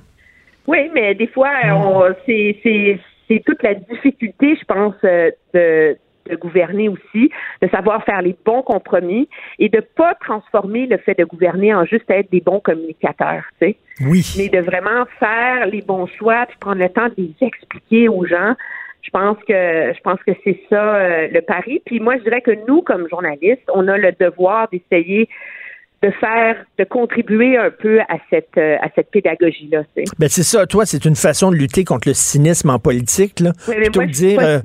[0.67, 2.99] Oui, mais des fois, on, c'est, c'est
[3.39, 5.97] toute la difficulté, je pense, euh, de,
[6.35, 9.27] gouverner aussi, de savoir faire les bons compromis
[9.59, 13.67] et de pas transformer le fait de gouverner en juste être des bons communicateurs, tu
[13.67, 13.75] sais.
[14.01, 14.23] Oui.
[14.37, 18.25] Mais de vraiment faire les bons choix puis prendre le temps de les expliquer aux
[18.25, 18.53] gens.
[19.01, 21.81] Je pense que je pense que c'est ça euh, le pari.
[21.85, 25.27] Puis moi, je dirais que nous, comme journalistes, on a le devoir d'essayer
[26.03, 29.83] de faire, de contribuer un peu à cette euh, à cette pédagogie-là.
[30.17, 30.65] Ben c'est ça.
[30.65, 33.51] Toi, c'est une façon de lutter contre le cynisme en politique, là.
[33.67, 34.59] Oui, mais moi, dire, euh,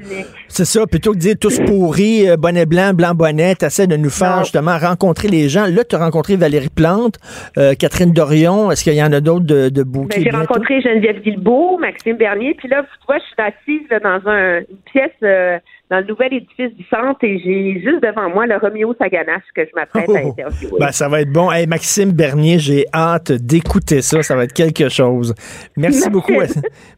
[0.49, 3.97] C'est ça, plutôt que de dire tous pourris, euh, bonnet blanc, blanc bonnet, t'essaies de
[3.97, 4.43] nous faire Non.
[4.45, 5.66] justement rencontrer les gens.
[5.66, 7.18] Là, tu as rencontré Valérie Plante,
[7.59, 8.70] euh, Catherine Dorion.
[8.70, 9.82] Est-ce qu'il y en a d'autres de, de?
[9.82, 14.01] Ben, j'ai rencontré Geneviève Guilbeault, Maxime Bernier, puis là, tu vois, je suis assise là,
[14.01, 15.59] dans un, une pièce euh,
[15.91, 19.62] dans le nouvel édifice du centre et j'ai juste devant moi le Roméo Saganache que
[19.64, 20.78] je m'apprête à Oh, interviewer.
[20.80, 21.51] ben, ça va être bon.
[21.53, 24.22] Hey, Maxime Bernier, j'ai hâte d'écouter ça.
[24.22, 25.32] Ça va être quelque chose.
[25.76, 26.11] Merci Merci.
[26.11, 26.32] beaucoup.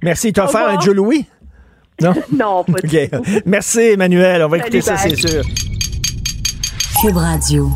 [0.02, 0.32] Merci.
[0.32, 0.80] Tu vas Au faire un.
[0.80, 1.26] Joe Louis?
[2.00, 2.14] Non?
[2.32, 3.42] non, pas du OK.
[3.44, 4.42] Merci, Emmanuel.
[4.42, 5.42] On va Salut, écouter ça, c'est sûr.
[7.02, 7.68] Cube Radio.